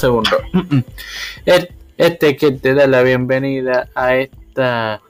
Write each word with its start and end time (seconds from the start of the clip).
segundo. 0.00 0.30
Este 1.98 2.34
que 2.34 2.52
te 2.52 2.72
da 2.72 2.86
la 2.86 3.02
bienvenida 3.02 3.90
a 3.94 4.16
esta 4.16 5.02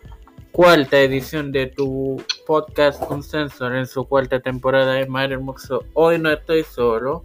cuarta 0.50 0.98
edición 0.98 1.52
de 1.52 1.68
tu 1.68 2.20
podcast 2.44 3.00
Un 3.08 3.22
Sensor 3.22 3.76
en 3.76 3.86
su 3.86 4.04
cuarta 4.06 4.40
temporada 4.40 4.94
de 4.94 5.06
Mar 5.06 5.30
Hermoso. 5.30 5.84
Hoy 5.92 6.18
no 6.18 6.32
estoy 6.32 6.64
solo. 6.64 7.24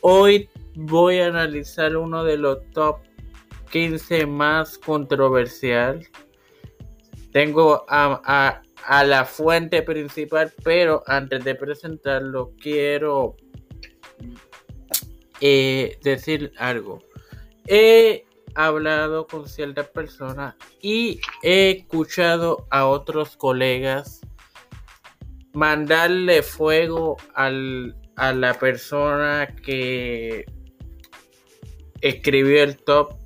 Hoy 0.00 0.48
voy 0.76 1.18
a 1.18 1.26
analizar 1.26 1.96
uno 1.96 2.22
de 2.22 2.36
los 2.36 2.58
top 2.70 2.98
15 3.72 4.26
más 4.26 4.78
controversial. 4.78 6.06
Tengo 7.32 7.84
a, 7.88 8.62
a 8.86 9.04
la 9.04 9.24
fuente 9.24 9.82
principal, 9.82 10.52
pero 10.62 11.02
antes 11.08 11.42
de 11.42 11.56
presentarlo 11.56 12.52
quiero 12.60 13.34
eh, 15.44 15.98
decir 16.02 16.52
algo. 16.56 17.02
He 17.66 18.24
hablado 18.54 19.26
con 19.26 19.48
ciertas 19.48 19.88
personas 19.88 20.54
y 20.80 21.20
he 21.42 21.72
escuchado 21.72 22.66
a 22.70 22.86
otros 22.86 23.36
colegas 23.36 24.20
mandarle 25.52 26.44
fuego 26.44 27.16
al, 27.34 27.96
a 28.14 28.32
la 28.32 28.54
persona 28.54 29.54
que 29.64 30.46
escribió 32.00 32.62
el 32.62 32.76
top 32.76 33.16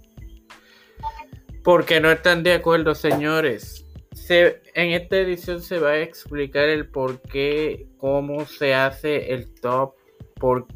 porque 1.63 2.01
no 2.01 2.11
están 2.11 2.43
de 2.43 2.55
acuerdo, 2.55 2.95
señores. 2.95 3.85
en 4.31 4.91
esta 4.93 5.17
edición 5.19 5.61
se 5.61 5.79
va 5.79 5.91
a 5.91 5.99
explicar 5.99 6.69
el 6.71 6.89
por 6.89 7.21
qué, 7.21 7.89
cómo 7.99 8.47
se 8.47 8.73
hace 8.73 9.35
el 9.35 9.53
top, 9.61 9.95
por 10.41 10.67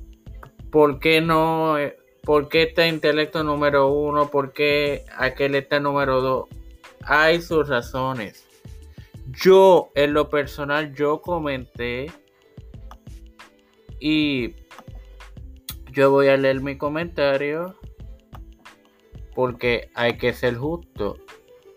¿por 0.71 0.99
qué 0.99 1.21
no? 1.21 1.79
Eh, 1.79 1.97
¿Por 2.23 2.49
qué 2.49 2.63
está 2.65 2.87
intelecto 2.87 3.43
número 3.43 3.89
uno? 3.89 4.31
¿Por 4.31 4.53
qué 4.53 5.05
aquel 5.17 5.55
está 5.55 5.81
número 5.81 6.21
dos? 6.21 6.49
Hay 7.03 7.41
sus 7.41 7.69
razones. 7.69 8.47
Yo, 9.33 9.91
en 9.95 10.13
lo 10.13 10.29
personal, 10.29 10.95
yo 10.95 11.23
comenté 11.23 12.11
y 13.99 14.55
yo 15.93 16.11
voy 16.11 16.29
a 16.29 16.37
leer 16.37 16.61
mi 16.61 16.77
comentario 16.77 17.77
porque 19.35 19.91
hay 19.95 20.19
que 20.19 20.33
ser 20.35 20.57
justo. 20.57 21.17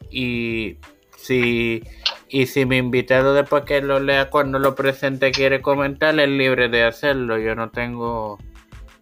Y 0.09 0.77
si, 1.15 1.83
y 2.27 2.47
si 2.47 2.65
mi 2.65 2.77
invitado 2.77 3.33
después 3.33 3.63
que 3.63 3.81
lo 3.81 3.99
lea 3.99 4.29
cuando 4.29 4.59
lo 4.59 4.75
presente 4.75 5.31
quiere 5.31 5.61
comentar, 5.61 6.19
es 6.19 6.29
libre 6.29 6.69
de 6.69 6.83
hacerlo. 6.83 7.37
Yo 7.37 7.55
no 7.55 7.69
tengo 7.69 8.39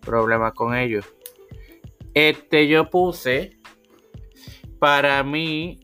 problemas 0.01 0.53
con 0.53 0.75
ellos. 0.75 1.05
Este 2.13 2.67
yo 2.67 2.89
puse 2.89 3.57
para 4.79 5.23
mí 5.23 5.79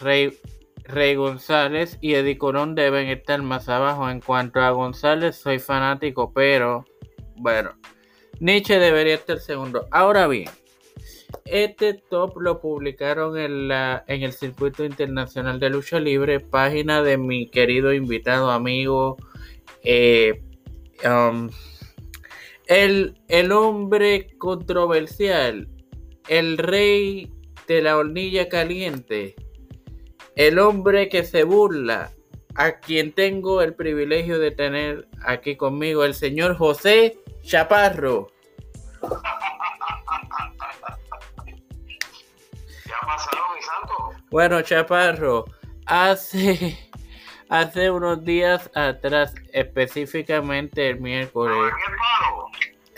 Rey, 0.00 0.38
Rey 0.84 1.14
González 1.14 1.98
y 2.00 2.14
Eddie 2.14 2.38
Colón 2.38 2.74
deben 2.74 3.08
estar 3.08 3.40
más 3.42 3.68
abajo. 3.68 4.08
En 4.10 4.20
cuanto 4.20 4.60
a 4.60 4.70
González, 4.70 5.36
soy 5.36 5.58
fanático, 5.58 6.32
pero 6.32 6.84
bueno, 7.36 7.72
Nietzsche 8.40 8.78
debería 8.78 9.14
estar 9.14 9.38
segundo. 9.38 9.86
Ahora 9.90 10.26
bien, 10.26 10.48
este 11.44 11.94
top 11.94 12.40
lo 12.40 12.60
publicaron 12.60 13.38
en, 13.38 13.68
la, 13.68 14.04
en 14.06 14.22
el 14.22 14.32
Circuito 14.32 14.84
Internacional 14.84 15.60
de 15.60 15.70
Lucha 15.70 16.00
Libre, 16.00 16.40
página 16.40 17.02
de 17.02 17.18
mi 17.18 17.48
querido 17.50 17.92
invitado 17.92 18.50
amigo. 18.50 19.16
Eh, 19.82 20.42
um, 21.04 21.50
el, 22.68 23.52
hombre 23.52 24.36
controversial, 24.38 25.68
el 26.28 26.58
rey 26.58 27.32
de 27.66 27.82
la 27.82 27.96
hornilla 27.96 28.48
caliente, 28.48 29.34
el 30.36 30.58
hombre 30.58 31.08
que 31.08 31.24
se 31.24 31.44
burla, 31.44 32.12
a 32.54 32.78
quien 32.80 33.12
tengo 33.12 33.62
el 33.62 33.74
privilegio 33.74 34.38
de 34.38 34.50
tener 34.50 35.08
aquí 35.24 35.56
conmigo, 35.56 36.04
el 36.04 36.14
señor 36.14 36.56
José 36.56 37.18
Chaparro. 37.42 38.28
¿Qué 39.00 39.06
ha 42.92 43.06
pasado, 43.06 43.42
mi 43.54 43.62
santo? 43.62 44.24
Bueno, 44.30 44.60
Chaparro, 44.60 45.46
hace, 45.86 46.78
hace 47.48 47.90
unos 47.90 48.24
días 48.24 48.70
atrás, 48.74 49.34
específicamente 49.52 50.90
el 50.90 51.00
miércoles 51.00 51.72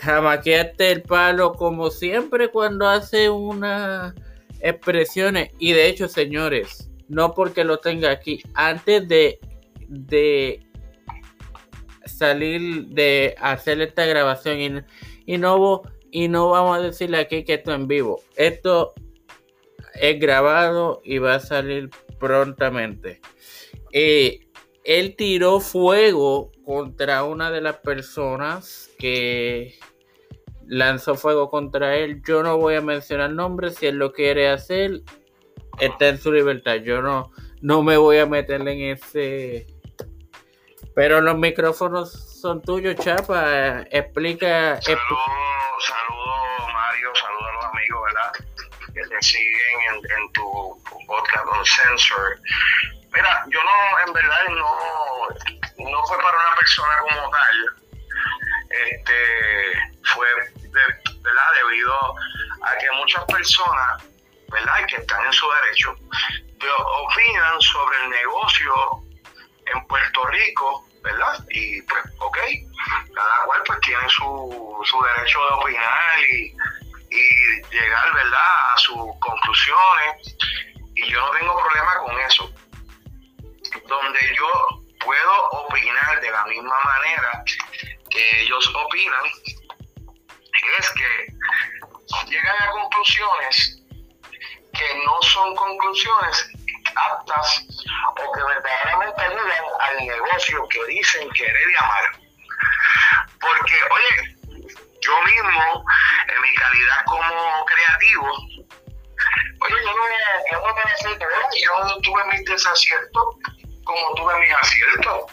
jamaqueaste 0.01 0.91
el 0.91 1.01
palo 1.03 1.53
como 1.53 1.91
siempre 1.91 2.49
cuando 2.49 2.87
hace 2.87 3.29
unas 3.29 4.15
expresiones. 4.59 5.51
Y 5.59 5.73
de 5.73 5.87
hecho, 5.87 6.07
señores, 6.07 6.89
no 7.07 7.33
porque 7.33 7.63
lo 7.63 7.77
tenga 7.77 8.09
aquí, 8.09 8.41
antes 8.55 9.07
de, 9.07 9.39
de 9.87 10.65
salir 12.05 12.87
de 12.87 13.35
hacer 13.39 13.79
esta 13.81 14.05
grabación 14.05 14.85
y, 15.25 15.33
y, 15.33 15.37
no, 15.37 15.81
y 16.09 16.27
no 16.27 16.49
vamos 16.49 16.79
a 16.79 16.81
decirle 16.81 17.19
aquí 17.19 17.43
que 17.43 17.55
esto 17.55 17.73
en 17.73 17.87
vivo. 17.87 18.21
Esto 18.35 18.93
es 19.93 20.19
grabado 20.19 21.01
y 21.03 21.19
va 21.19 21.35
a 21.35 21.39
salir 21.39 21.89
prontamente. 22.19 23.21
Eh, 23.93 24.47
él 24.83 25.15
tiró 25.15 25.59
fuego 25.59 26.51
contra 26.65 27.23
una 27.23 27.51
de 27.51 27.61
las 27.61 27.77
personas 27.77 28.89
que 28.97 29.75
lanzó 30.71 31.15
fuego 31.15 31.49
contra 31.49 31.97
él. 31.97 32.21
Yo 32.25 32.43
no 32.43 32.57
voy 32.57 32.75
a 32.75 32.81
mencionar 32.81 33.31
nombres, 33.31 33.75
si 33.75 33.87
él 33.87 33.97
lo 33.97 34.13
quiere 34.13 34.49
hacer, 34.49 35.01
está 35.79 36.07
en 36.07 36.17
su 36.17 36.31
libertad. 36.31 36.75
Yo 36.75 37.01
no, 37.01 37.29
no 37.59 37.83
me 37.83 37.97
voy 37.97 38.19
a 38.19 38.25
meter 38.25 38.61
en 38.61 38.95
ese... 38.95 39.67
Pero 40.95 41.19
los 41.19 41.37
micrófonos 41.37 42.13
son 42.39 42.61
tuyos, 42.61 42.95
Chapa. 42.95 43.81
Explica... 43.91 44.81
Saludos, 44.81 45.09
Mario, 46.73 47.15
saludos 47.15 47.49
a 47.49 47.53
los 47.53 47.65
amigos, 47.65 48.01
¿verdad? 48.05 48.31
Que 48.93 49.01
te 49.01 49.21
siguen 49.21 49.79
en, 49.95 50.31
tu 50.31 50.81
podcast 51.05 51.45
Sensor. 51.65 52.39
Mira, 53.13 53.43
yo 53.49 53.59
no, 53.61 54.07
en 54.07 54.13
verdad, 54.13 54.43
no, 54.51 55.91
no 55.91 56.03
fue 56.07 56.17
para 56.17 56.37
una 56.37 56.55
persona 56.57 56.93
como 56.99 57.29
tal. 57.29 57.81
Este, 58.69 59.13
fue 60.03 60.27
¿verdad? 60.71 61.47
Debido 61.63 62.15
a 62.63 62.77
que 62.77 62.91
muchas 62.97 63.23
personas, 63.25 64.03
¿verdad? 64.51 64.85
Que 64.87 64.97
están 64.97 65.25
en 65.25 65.33
su 65.33 65.49
derecho, 65.51 65.95
opinan 67.05 67.61
sobre 67.61 68.03
el 68.03 68.09
negocio 68.09 68.73
en 69.73 69.87
Puerto 69.87 70.25
Rico, 70.27 70.85
¿verdad? 71.03 71.45
Y 71.49 71.81
pues, 71.83 72.03
ok, 72.19 72.37
cada 73.13 73.45
cual 73.45 73.61
pues 73.65 73.79
tiene 73.81 74.09
su, 74.09 74.81
su 74.85 75.01
derecho 75.01 75.39
de 75.39 75.53
opinar 75.53 76.19
y, 76.29 76.55
y 77.09 77.61
llegar, 77.71 78.13
¿verdad? 78.13 78.73
A 78.73 78.77
sus 78.77 78.97
conclusiones. 79.19 80.35
Y 80.95 81.09
yo 81.09 81.19
no 81.21 81.31
tengo 81.31 81.57
problema 81.57 81.97
con 81.99 82.19
eso. 82.19 82.53
Donde 83.87 84.35
yo 84.35 84.81
puedo 85.03 85.49
opinar 85.49 86.21
de 86.21 86.31
la 86.31 86.45
misma 86.45 86.75
manera 86.83 87.43
que 88.09 88.41
ellos 88.41 88.71
opinan, 88.75 89.23
es 90.79 90.89
que 90.91 92.27
llegan 92.27 92.61
a 92.61 92.71
conclusiones 92.71 93.81
que 94.73 95.03
no 95.05 95.21
son 95.21 95.55
conclusiones 95.55 96.49
aptas 96.95 97.65
o 98.17 98.31
que 98.31 98.43
verdaderamente 98.43 99.21
ayudan 99.21 99.63
al 99.79 100.05
negocio 100.05 100.67
que 100.69 100.85
dicen 100.85 101.29
querer 101.31 101.67
llamar. 101.73 102.11
Porque, 103.39 103.75
oye, 103.91 104.37
yo 105.01 105.21
mismo, 105.23 105.85
en 106.27 106.41
mi 106.41 106.53
calidad 106.55 107.05
como 107.05 107.65
creativo, 107.65 108.31
oye, 109.61 109.75
yo 109.83 109.93
no, 109.93 110.03
yo 110.51 110.67
no 110.67 110.75
me 110.75 110.81
yo 111.61 112.01
tuve 112.01 112.25
mis 112.25 112.45
desaciertos 112.45 113.35
como 113.83 114.15
tuve 114.15 114.39
mis 114.39 114.53
aciertos. 114.53 115.31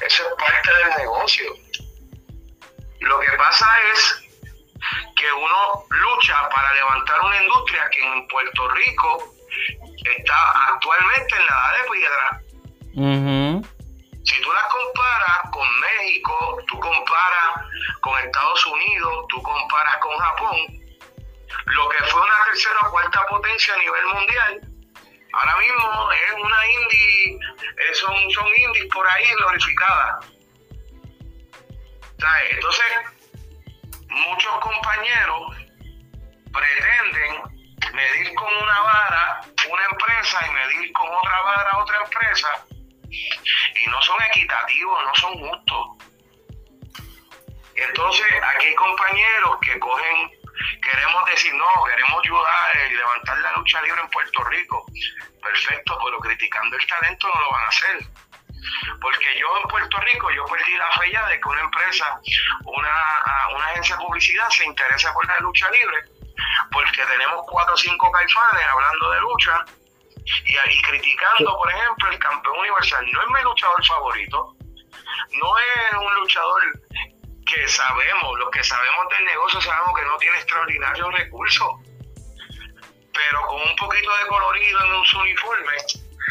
Eso 0.00 0.22
es 0.22 0.34
parte 0.38 0.74
del 0.74 0.96
negocio. 0.98 1.59
Lo 3.00 3.18
que 3.20 3.30
pasa 3.38 3.66
es 3.92 4.30
que 5.16 5.32
uno 5.32 5.84
lucha 5.88 6.48
para 6.48 6.72
levantar 6.74 7.20
una 7.20 7.42
industria 7.42 7.88
que 7.90 8.00
en 8.04 8.28
Puerto 8.28 8.68
Rico 8.70 9.34
está 10.04 10.72
actualmente 10.72 11.36
en 11.36 11.46
la 11.46 11.52
edad 11.52 11.82
de 11.82 11.90
piedra. 11.90 12.40
Si 14.24 14.40
tú 14.42 14.52
la 14.52 14.68
comparas 14.68 15.50
con 15.50 15.80
México, 15.80 16.58
tú 16.68 16.78
comparas 16.78 17.66
con 18.00 18.18
Estados 18.18 18.66
Unidos, 18.66 19.26
tú 19.28 19.42
comparas 19.42 19.96
con 19.98 20.16
Japón, 20.18 20.58
lo 21.66 21.88
que 21.88 22.04
fue 22.04 22.20
una 22.20 22.44
tercera 22.44 22.80
o 22.86 22.90
cuarta 22.90 23.26
potencia 23.26 23.74
a 23.74 23.78
nivel 23.78 24.04
mundial, 24.06 24.60
ahora 25.32 25.56
mismo 25.56 26.12
es 26.12 26.32
una 26.42 26.66
indie, 26.66 27.36
eh, 27.36 27.94
son, 27.94 28.14
son 28.30 28.46
indies 28.46 28.86
por 28.92 29.08
ahí 29.08 29.32
glorificadas. 29.34 30.26
Entonces, 32.50 32.86
muchos 34.08 34.58
compañeros 34.60 35.56
pretenden 36.52 37.42
medir 37.94 38.34
con 38.34 38.54
una 38.56 38.80
vara 38.80 39.40
una 39.70 39.84
empresa 39.84 40.46
y 40.46 40.50
medir 40.50 40.92
con 40.92 41.08
otra 41.08 41.42
vara 41.42 41.78
otra 41.78 41.98
empresa 42.02 42.66
y 43.10 43.86
no 43.90 44.02
son 44.02 44.22
equitativos, 44.22 45.04
no 45.04 45.14
son 45.14 45.34
justos. 45.34 45.86
Entonces, 47.74 48.26
aquí 48.54 48.66
hay 48.66 48.74
compañeros 48.74 49.56
que 49.62 49.78
cogen, 49.78 50.30
queremos 50.82 51.24
decir, 51.26 51.54
no, 51.54 51.84
queremos 51.84 52.20
ayudar 52.24 52.90
y 52.90 52.94
levantar 52.94 53.38
la 53.38 53.52
lucha 53.52 53.80
libre 53.82 54.00
en 54.00 54.10
Puerto 54.10 54.44
Rico. 54.44 54.86
Perfecto, 55.42 55.98
pero 56.04 56.18
criticando 56.18 56.76
el 56.76 56.86
talento 56.86 57.28
no 57.28 57.40
lo 57.40 57.50
van 57.50 57.64
a 57.64 57.68
hacer. 57.68 57.98
Porque 59.00 59.38
yo 59.38 59.46
en 59.62 59.68
Puerto 59.68 59.98
Rico, 60.00 60.30
yo 60.30 60.44
perdí 60.46 60.76
la 60.76 60.90
fe 60.92 61.10
ya 61.12 61.26
de 61.26 61.40
que 61.40 61.48
una 61.48 61.60
empresa, 61.60 62.20
una, 62.64 63.48
una 63.54 63.66
agencia 63.66 63.96
de 63.96 64.04
publicidad 64.04 64.48
se 64.50 64.64
interese 64.64 65.10
por 65.12 65.26
la 65.26 65.38
lucha 65.40 65.70
libre, 65.70 66.04
porque 66.72 67.04
tenemos 67.06 67.44
cuatro 67.48 67.74
o 67.74 67.78
cinco 67.78 68.10
caifanes 68.10 68.66
hablando 68.66 69.10
de 69.10 69.20
lucha 69.20 69.64
y, 70.44 70.82
criticando, 70.82 71.56
por 71.56 71.70
ejemplo, 71.70 72.10
el 72.10 72.18
campeón 72.18 72.58
universal. 72.58 73.06
No 73.12 73.22
es 73.22 73.28
mi 73.28 73.42
luchador 73.42 73.84
favorito, 73.84 74.56
no 75.32 75.58
es 75.58 75.94
un 75.98 76.14
luchador 76.14 76.62
que 77.46 77.68
sabemos, 77.68 78.38
los 78.38 78.50
que 78.50 78.62
sabemos 78.62 79.08
del 79.10 79.24
negocio 79.24 79.60
sabemos 79.60 79.98
que 79.98 80.04
no 80.04 80.16
tiene 80.18 80.36
extraordinarios 80.38 81.12
recursos, 81.14 81.68
pero 83.12 83.46
con 83.46 83.60
un 83.62 83.76
poquito 83.76 84.16
de 84.16 84.26
colorido 84.28 84.84
en 84.84 85.04
su 85.04 85.18
uniforme, 85.18 85.72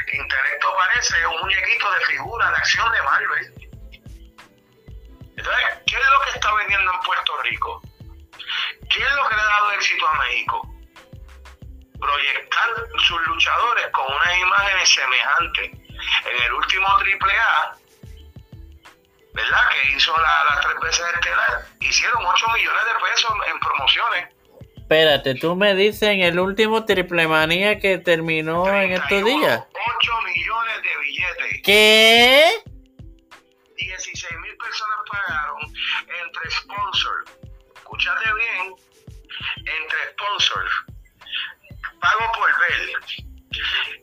intelecto 0.08 0.76
parece 0.76 1.28
un 1.28 1.42
muñequito 1.42 1.92
de 1.92 2.06
figura 2.06 2.50
de 2.50 2.58
acción 2.58 2.92
de 2.92 3.02
Marvel. 3.04 3.54
Entonces, 5.38 5.66
¿qué 5.86 5.96
es 5.96 6.10
lo 6.10 6.20
que 6.22 6.30
está 6.32 6.54
vendiendo 6.54 6.92
en 6.92 7.00
Puerto 7.02 7.42
Rico? 7.44 7.82
¿Qué 8.90 9.04
es 9.04 9.14
lo 9.14 9.28
que 9.28 9.36
le 9.36 9.42
ha 9.42 9.46
dado 9.46 9.72
éxito 9.72 10.08
a 10.08 10.14
México? 10.20 10.76
Proyectar 12.00 12.70
sus 13.00 13.28
luchadores 13.28 13.88
con 13.88 14.06
unas 14.14 14.38
imágenes 14.38 14.90
semejantes. 14.90 15.72
En 16.26 16.44
el 16.44 16.54
último 16.54 16.88
AAA, 16.88 17.76
¿verdad? 19.34 19.70
Que 19.70 19.92
hizo 19.92 20.18
las 20.20 20.62
tres 20.62 20.80
veces 20.82 21.06
estelar, 21.14 21.66
hicieron 21.80 22.26
8 22.26 22.48
millones 22.50 22.86
de 22.86 23.10
pesos 23.10 23.32
en 23.48 23.60
promociones. 23.60 24.39
Espérate, 24.90 25.36
tú 25.36 25.56
me 25.56 25.76
dices 25.76 26.02
en 26.02 26.22
el 26.22 26.40
último 26.40 26.84
Triple 26.84 27.28
Manía 27.28 27.78
que 27.78 28.00
terminó 28.00 28.68
en 28.68 28.94
estos 28.94 29.24
días. 29.24 29.64
8 30.00 30.12
millones 30.26 30.82
de 30.82 30.98
billetes. 30.98 31.62
¿Qué? 31.64 32.64
16 33.78 34.40
mil 34.42 34.58
personas 34.58 34.98
pagaron 35.12 35.62
entre 35.62 36.50
sponsors. 36.50 37.32
Escúchate 37.76 38.34
bien, 38.34 38.76
entre 39.62 40.12
sponsors. 40.14 40.72
Pago 42.02 42.32
por 42.34 42.50
ver. 42.60 42.90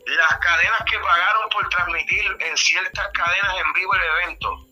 Las 0.07 0.39
cadenas 0.39 0.83
que 0.89 0.99
pagaron 1.01 1.49
por 1.51 1.69
transmitir 1.69 2.37
en 2.39 2.57
ciertas 2.57 3.09
cadenas 3.13 3.55
en 3.57 3.73
vivo 3.73 3.93
el 3.93 4.03
evento 4.23 4.69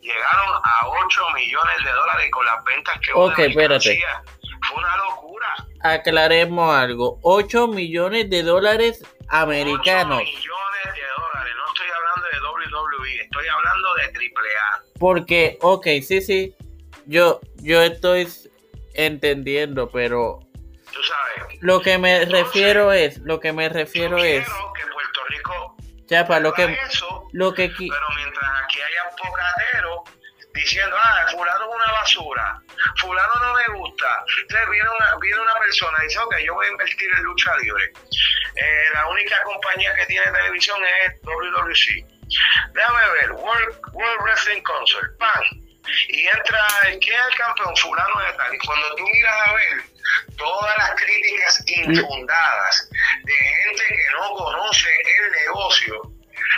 llegaron 0.00 0.60
a 0.64 0.88
8 0.88 1.30
millones 1.36 1.84
de 1.84 1.92
dólares 1.92 2.30
con 2.32 2.46
las 2.46 2.64
ventas 2.64 2.98
que 2.98 3.12
Ok, 3.14 3.38
espérate. 3.38 4.04
Fue 4.68 4.78
una 4.78 4.96
locura. 4.96 5.11
Aclaremos 5.82 6.74
algo. 6.74 7.18
8 7.22 7.68
millones 7.68 8.30
de 8.30 8.42
dólares 8.42 9.00
8 9.02 9.26
americanos. 9.30 10.18
millones 10.18 10.84
de 10.84 11.02
dólares. 11.16 11.54
No 11.56 11.66
estoy 11.72 11.88
hablando 11.96 12.28
de 12.28 12.38
WWE, 12.68 13.22
estoy 13.22 13.46
hablando 13.48 13.94
de 13.94 14.02
AAA. 14.04 14.82
Porque, 14.98 15.58
ok, 15.60 15.86
sí, 16.06 16.20
sí. 16.20 16.54
Yo, 17.06 17.40
yo 17.56 17.82
estoy 17.82 18.28
entendiendo, 18.94 19.88
pero 19.90 20.38
Tú 20.92 21.00
sabes. 21.02 21.58
lo 21.60 21.80
que 21.80 21.98
me 21.98 22.22
Entonces, 22.22 22.44
refiero 22.44 22.92
es, 22.92 23.18
lo 23.18 23.40
que 23.40 23.52
me 23.52 23.68
refiero 23.68 24.18
yo 24.18 24.24
es, 24.24 24.44
que 24.44 24.92
Puerto 24.92 25.20
Rico 25.28 25.76
ya 26.06 26.26
para 26.26 26.40
lo 26.40 26.52
que, 26.52 26.64
eso, 26.86 27.28
lo 27.32 27.54
que 27.54 27.70
pero 27.70 27.90
mientras 28.16 28.50
aquí 28.64 28.78
haya 28.80 29.10
pocateros 29.16 30.00
diciendo, 30.54 30.96
ah, 30.98 31.26
fulano 31.30 31.64
es 31.64 31.74
una 31.74 31.92
basura, 31.92 32.62
fulano 32.98 33.32
no 33.42 33.54
me 33.54 33.78
gusta, 33.78 34.24
entonces 34.42 34.70
viene 34.70 34.88
una, 34.98 35.16
viene 35.20 35.40
una 35.40 35.54
persona 35.58 35.98
y 36.00 36.06
dice, 36.06 36.18
ok, 36.18 36.36
yo 36.44 36.54
voy 36.54 36.66
a 36.66 36.70
invertir 36.70 37.10
en 37.14 37.22
lucha 37.22 37.56
libre. 37.58 37.92
Eh, 38.56 38.84
la 38.92 39.06
única 39.08 39.42
compañía 39.44 39.94
que 39.94 40.06
tiene 40.06 40.30
televisión 40.30 40.78
es 40.84 41.22
WWC. 41.22 42.12
Déjame 42.74 43.10
ver, 43.12 43.32
World, 43.32 43.80
World 43.92 44.22
Wrestling 44.22 44.62
Concert, 44.62 45.18
¡pam! 45.18 45.42
Y 46.08 46.26
entra, 46.26 46.66
¿quién 47.00 47.18
es 47.18 47.26
el 47.28 47.36
campeón? 47.36 47.76
Fulano 47.76 48.20
de 48.20 48.32
tal. 48.34 48.54
Y 48.54 48.58
cuando 48.58 48.94
tú 48.94 49.02
miras 49.02 49.48
a 49.48 49.52
ver 49.54 49.82
todas 50.36 50.78
las 50.78 50.90
críticas 50.92 51.64
infundadas 51.66 52.90
de 53.24 53.32
gente 53.32 53.84
que 53.88 54.10
no 54.12 54.34
conoce 54.34 54.88
el 54.88 55.32
negocio, 55.32 56.02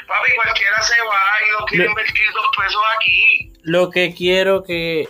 papi, 0.07 0.33
cualquiera 0.35 0.83
se 0.83 1.01
va 1.01 1.39
y 1.47 1.51
no 1.59 1.67
quiere 1.67 1.87
invertir 1.87 2.33
dos 2.33 2.47
pesos 2.57 2.83
aquí. 2.97 3.54
Lo 3.65 3.91
que 3.91 4.15
quiero 4.15 4.63
que 4.63 5.09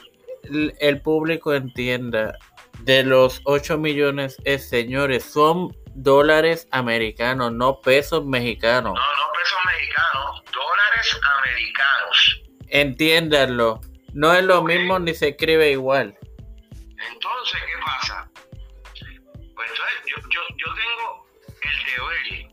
el 0.79 1.01
público 1.03 1.55
entienda 1.55 2.39
de 2.81 3.03
los 3.03 3.41
8 3.45 3.79
millones 3.79 4.37
es, 4.45 4.69
señores, 4.69 5.25
son 5.25 5.77
dólares 5.95 6.69
americanos, 6.71 7.53
no 7.53 7.81
pesos 7.81 8.25
mexicanos. 8.25 8.95
No, 8.95 9.01
no 9.01 9.33
pesos 9.33 9.59
mexicanos, 9.67 10.43
dólares 10.53 11.21
americanos. 11.41 12.43
Entiéndanlo. 12.69 13.81
No 14.13 14.33
es 14.33 14.45
lo 14.45 14.63
mismo 14.63 14.99
ni 15.01 15.15
se 15.15 15.31
escribe 15.31 15.73
igual. 15.73 16.17
Entonces, 17.13 17.61
¿qué 17.61 17.83
pasa? 17.85 18.31
Pues 18.35 19.71
entonces, 19.71 19.97
yo, 20.07 20.17
yo, 20.31 20.41
yo 20.57 20.75
tengo 20.75 21.27
el 21.63 21.85
deber 21.87 22.44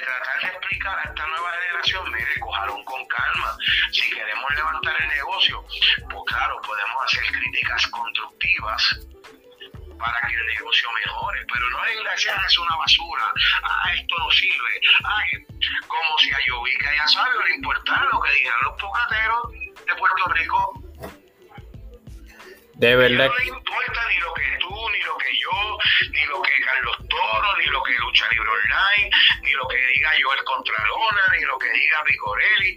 tratar 0.00 0.40
de 0.40 0.46
explicar 0.48 0.98
a 0.98 1.02
esta 1.02 1.26
nueva 1.26 1.52
generación, 1.52 2.12
mire, 2.12 2.40
cojaron 2.40 2.84
con 2.84 3.06
calma. 3.06 3.56
Si 3.92 4.10
queremos 4.10 4.54
levantar 4.54 4.96
el 5.02 5.08
negocio, 5.08 5.64
pues 6.10 6.22
claro, 6.26 6.60
podemos 6.62 7.04
hacer 7.04 7.24
críticas 7.32 7.86
constructivas 7.88 9.00
para 9.98 10.20
que 10.28 10.34
el 10.34 10.46
negocio 10.46 10.88
mejore, 10.92 11.44
pero 11.52 11.68
no 11.70 11.84
es 11.84 12.26
"Ah, 12.28 12.44
es 12.46 12.58
una 12.58 12.76
basura, 12.76 13.32
ah, 13.64 13.92
esto 13.94 14.14
no 14.18 14.30
sirve, 14.30 14.80
ah, 15.04 15.22
como 15.86 16.18
si 16.18 16.32
a 16.32 16.38
Yovica 16.46 16.94
ya 16.94 17.06
sabe, 17.08 17.34
no 17.34 17.42
le 17.46 17.54
importara 17.56 18.04
lo 18.12 18.20
que 18.20 18.32
digan 18.32 18.54
los 18.62 18.80
pocateros 18.80 19.52
de 19.86 19.94
Puerto 19.96 20.24
Rico, 20.34 20.77
De 22.78 22.94
verdad. 22.94 23.26
no 23.26 23.36
le 23.38 23.46
importa 23.48 24.08
ni 24.08 24.18
lo 24.18 24.32
que 24.34 24.56
tú, 24.60 24.90
ni 24.90 25.00
lo 25.00 25.18
que 25.18 25.36
yo, 25.36 25.78
ni 26.12 26.24
lo 26.26 26.40
que 26.42 26.60
Carlos 26.64 26.96
Toro, 27.10 27.56
ni 27.56 27.66
lo 27.66 27.82
que 27.82 27.92
Lucha 27.94 28.28
Libre 28.28 28.48
Online, 28.48 29.10
ni 29.42 29.50
lo 29.50 29.66
que 29.66 29.76
diga 29.76 30.12
Joel 30.22 30.44
Contralona, 30.44 31.22
ni 31.32 31.44
lo 31.44 31.58
que 31.58 31.70
diga 31.70 32.04
Picorelli. 32.04 32.76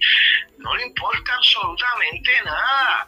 No 0.57 0.75
le 0.75 0.87
importa 0.87 1.35
absolutamente 1.35 2.31
nada. 2.43 3.07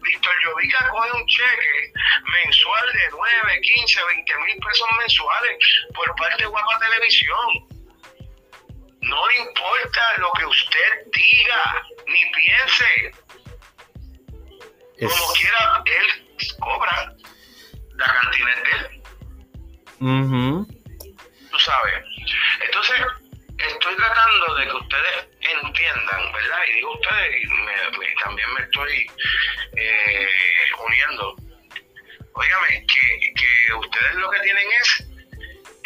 Víctor 0.00 0.34
Llovica 0.44 0.88
coge 0.90 1.10
un 1.10 1.26
cheque 1.26 1.92
mensual 2.22 2.92
de 2.92 3.08
9, 3.10 3.60
15, 3.60 4.00
20 4.04 4.36
mil 4.46 4.56
pesos 4.58 4.88
mensuales 4.98 5.58
por 5.92 6.14
parte 6.14 6.44
de 6.44 6.48
Guapa 6.48 6.78
Televisión. 6.78 7.66
No 9.00 9.26
le 9.26 9.38
importa 9.38 10.18
lo 10.18 10.30
que 10.34 10.46
usted 10.46 11.06
diga, 11.12 11.84
ni 12.06 12.24
piense 12.30 13.25
Es- 14.98 15.12
como 15.12 15.32
quiera, 15.34 15.82
él 15.86 16.56
cobra 16.58 17.12
la 17.96 18.06
cantina 18.06 18.54
de 18.56 18.70
él, 18.76 19.02
Ujú. 20.00 20.66
tú 21.50 21.58
sabes. 21.58 21.94
Entonces, 22.64 22.96
estoy 23.58 23.96
tratando 23.96 24.54
de 24.56 24.66
que 24.66 24.72
ustedes 24.74 25.28
entiendan, 25.62 26.32
¿verdad? 26.32 26.58
Y 26.68 26.72
digo 26.74 26.92
ustedes, 26.94 27.42
y 27.42 27.46
me- 27.46 27.98
me- 27.98 28.14
también 28.22 28.52
me 28.54 28.60
estoy 28.62 29.06
eh, 29.78 30.28
uniendo. 30.86 31.36
Óigame, 32.34 32.86
que, 32.86 33.32
que 33.34 33.74
ustedes 33.74 34.14
lo 34.16 34.30
que 34.30 34.40
tienen 34.40 34.64
es 34.82 35.05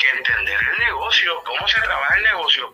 que 0.00 0.08
entender 0.08 0.58
el 0.72 0.78
negocio, 0.78 1.42
cómo 1.44 1.68
se 1.68 1.80
trabaja 1.82 2.16
el 2.16 2.22
negocio. 2.22 2.72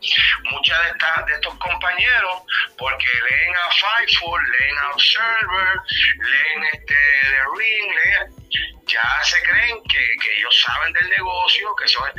Muchas 0.51 0.83
de, 0.85 0.89
estas 0.91 1.27
de 1.27 1.33
estos 1.35 1.55
compañeros, 1.59 2.43
porque 2.79 3.07
leen 3.29 3.55
a 3.57 3.71
Fightful, 3.73 4.51
leen 4.53 4.79
a 4.79 4.91
Observer, 4.91 5.81
leen 6.19 6.65
este 6.73 6.95
The 6.95 7.43
Ring, 7.59 7.95
leen, 7.95 8.87
ya 8.87 9.25
se 9.25 9.43
creen 9.43 9.83
que, 9.85 10.17
que 10.23 10.39
ellos 10.39 10.63
saben 10.63 10.93
del 10.93 11.09
negocio, 11.11 11.75
que 11.77 11.89
son... 11.89 12.11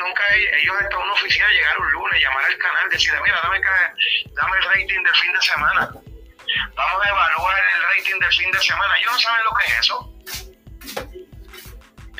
Nunca 0.00 0.22
ellos 0.34 0.74
están 0.80 0.98
en 0.98 1.04
una 1.04 1.12
oficina, 1.12 1.48
llegar 1.48 1.78
un 1.78 1.92
lunes, 1.92 2.20
llamar 2.20 2.44
al 2.44 2.58
canal, 2.58 2.90
decir, 2.90 3.12
mira, 3.22 3.40
dame, 3.40 3.60
dame 3.60 4.56
el 4.56 4.64
rating 4.64 5.02
del 5.04 5.14
fin 5.14 5.32
de 5.32 5.42
semana. 5.42 5.90
Vamos 6.74 7.06
a 7.06 7.08
evaluar 7.08 7.56
el 7.76 7.82
rating 7.82 8.18
del 8.18 8.32
fin 8.32 8.50
de 8.50 8.60
semana. 8.60 8.98
Ellos 8.98 9.12
no 9.12 9.18
saben 9.20 9.44
lo 9.44 9.54
que 9.54 9.66
es 9.66 9.78
eso. 9.78 10.12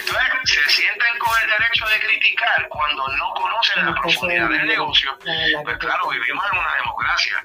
Entonces, 0.06 0.64
se 0.64 0.70
sienten 0.70 1.18
con 1.18 1.32
el 1.42 1.50
derecho 1.50 1.86
de 1.86 1.98
criticar 2.00 2.68
cuando 2.68 3.08
no 3.08 3.34
conocen 3.34 3.86
la 3.86 3.94
profundidad 4.00 4.48
del 4.48 4.66
negocio. 4.66 5.18
Pues 5.18 5.78
claro, 5.78 6.08
vivimos 6.08 6.44
en 6.52 6.58
una 6.58 6.74
democracia. 6.76 7.44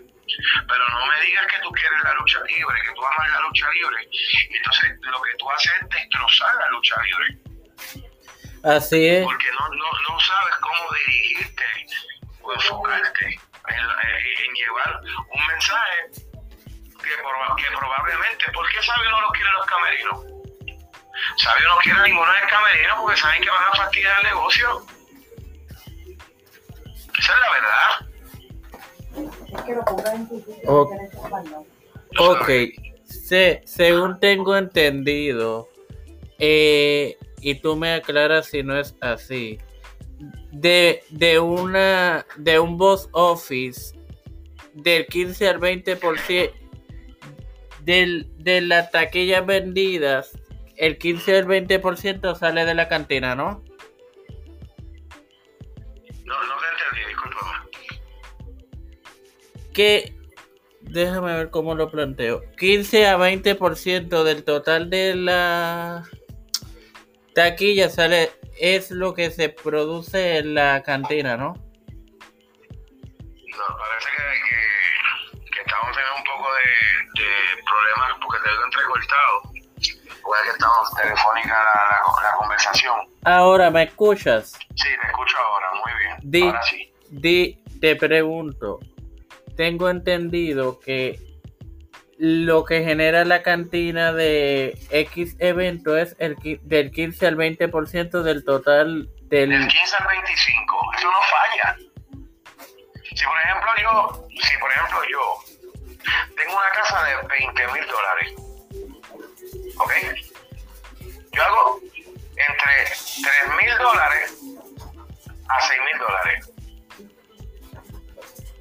Pero 0.67 0.89
no 0.89 1.05
me 1.07 1.21
digas 1.21 1.45
que 1.47 1.59
tú 1.59 1.71
quieres 1.71 2.03
la 2.03 2.13
lucha 2.13 2.39
libre, 2.47 2.81
que 2.81 2.93
tú 2.93 3.05
amas 3.05 3.29
la 3.31 3.39
lucha 3.41 3.69
libre. 3.71 4.07
Entonces 4.49 4.91
lo 5.01 5.21
que 5.21 5.33
tú 5.37 5.51
haces 5.51 5.71
es 5.81 5.89
destrozar 5.89 6.55
la 6.55 6.69
lucha 6.69 6.95
libre. 7.01 7.37
Así 8.63 9.07
es. 9.07 9.23
Porque 9.23 9.51
no, 9.59 9.67
no, 9.69 9.91
no 10.09 10.19
sabes 10.19 10.55
cómo 10.61 10.93
dirigirte 11.05 11.63
o 12.41 12.53
enfocarte 12.53 13.25
en, 13.25 13.79
en 14.45 14.53
llevar 14.53 15.01
un 15.33 15.47
mensaje 15.47 16.11
que, 17.03 17.67
probablemente, 17.75 18.51
¿por 18.51 18.69
qué 18.69 18.81
Sabio 18.83 19.09
no 19.09 19.21
los 19.21 19.31
quiere 19.31 19.51
los 19.51 19.65
camerinos? 19.65 20.40
Sabio 21.37 21.69
no 21.69 21.77
quiere 21.77 22.01
ninguno 22.03 22.31
de 22.31 22.47
camerinos 22.47 22.97
porque 23.01 23.19
saben 23.19 23.41
que 23.41 23.49
van 23.49 23.63
a 23.63 23.75
fastidiar 23.77 24.17
el 24.21 24.27
negocio. 24.27 24.85
Esa 27.19 27.33
es 27.33 27.39
la 27.39 27.51
verdad. 27.51 28.11
Ok, 32.17 32.49
Se, 33.05 33.61
según 33.65 34.19
tengo 34.19 34.55
entendido, 34.57 35.69
eh, 36.39 37.17
y 37.41 37.55
tú 37.55 37.75
me 37.75 37.93
aclaras 37.93 38.47
si 38.47 38.63
no 38.63 38.77
es 38.79 38.95
así, 39.01 39.59
de, 40.51 41.03
de, 41.09 41.39
una, 41.39 42.25
de 42.37 42.59
un 42.59 42.77
boss 42.77 43.09
office 43.11 43.97
del 44.73 45.05
15 45.07 45.47
al 45.49 45.59
20%, 45.59 46.51
del, 47.81 48.27
de 48.37 48.61
las 48.61 48.91
taquillas 48.91 49.45
vendidas, 49.45 50.31
el 50.81 50.97
15 50.97 51.35
o 51.35 51.37
el 51.37 51.45
20% 51.45 52.35
sale 52.35 52.65
de 52.65 52.73
la 52.73 52.87
cantina, 52.87 53.35
¿no? 53.35 53.63
No, 56.25 56.43
no 56.43 56.55
te 56.57 56.65
entendí, 56.71 57.05
disculpa. 57.07 57.67
Que, 59.75 60.15
déjame 60.81 61.35
ver 61.35 61.51
cómo 61.51 61.75
lo 61.75 61.91
planteo. 61.91 62.41
15 62.57 63.07
a 63.07 63.15
20% 63.15 64.23
del 64.23 64.43
total 64.43 64.89
de 64.89 65.13
la 65.13 66.09
taquilla 67.35 67.91
sale, 67.91 68.31
es 68.59 68.89
lo 68.89 69.13
que 69.13 69.29
se 69.29 69.49
produce 69.49 70.39
en 70.39 70.55
la 70.55 70.81
cantina, 70.81 71.37
¿no? 71.37 71.53
No, 71.53 71.61
parece 73.77 74.09
que, 74.17 74.23
que, 75.51 75.61
estamos 75.61 75.95
teniendo 75.95 76.17
un 76.17 76.23
poco 76.23 76.51
de, 76.55 76.63
de 77.21 77.29
problemas 77.63 78.17
porque 78.19 78.39
te 78.43 78.49
he 78.49 78.53
entrecortado. 78.65 79.50
Puede 80.31 80.43
que 80.43 80.49
estamos 80.51 80.95
telefónica 80.95 81.49
la, 81.49 82.23
la, 82.23 82.35
conversación. 82.37 82.95
Ahora, 83.25 83.69
¿me 83.69 83.83
escuchas? 83.83 84.51
Sí, 84.75 84.87
te 85.01 85.07
escucho 85.07 85.37
ahora, 85.37 85.67
muy 85.73 85.91
bien. 85.99 86.17
Di, 86.21 86.43
ahora 86.43 86.63
sí. 86.63 86.93
Di, 87.09 87.61
te 87.81 87.97
pregunto, 87.97 88.79
tengo 89.57 89.89
entendido 89.89 90.79
que 90.79 91.19
lo 92.17 92.63
que 92.63 92.81
genera 92.81 93.25
la 93.25 93.43
cantina 93.43 94.13
de 94.13 94.79
X 94.91 95.35
evento 95.39 95.97
es 95.97 96.15
el 96.17 96.37
del 96.63 96.91
15 96.91 97.27
al 97.27 97.35
20% 97.35 98.21
del 98.21 98.45
total 98.45 99.09
del... 99.23 99.49
Del 99.49 99.67
15 99.67 99.95
al 99.99 100.07
25, 100.07 100.91
eso 100.97 101.11
no 101.11 101.19
falla. 101.23 101.77
Si 103.03 103.25
por 103.25 103.37
ejemplo 103.37 103.69
yo, 103.81 104.27
si 104.41 104.57
por 104.59 104.71
ejemplo 104.71 104.99
yo 105.11 106.33
tengo 106.37 106.53
una 106.53 106.69
casa 106.73 107.03
de 107.03 107.15
20 107.27 107.67
mil 107.73 107.85
dólares, 107.85 108.50
¿ok? 109.77 109.93
Yo 111.31 111.43
hago 111.43 111.79
entre 112.35 112.85
3 112.85 113.25
mil 113.61 113.77
dólares 113.77 114.37
a 115.49 115.61
6 115.61 115.81
mil 115.81 115.99
dólares 115.99 116.51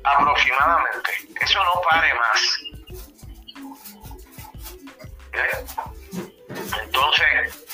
aproximadamente. 0.05 1.11
Eso 1.41 1.65
no 1.65 1.81
pare 1.89 2.15
más. 2.15 2.61
Entonces, 6.83 7.67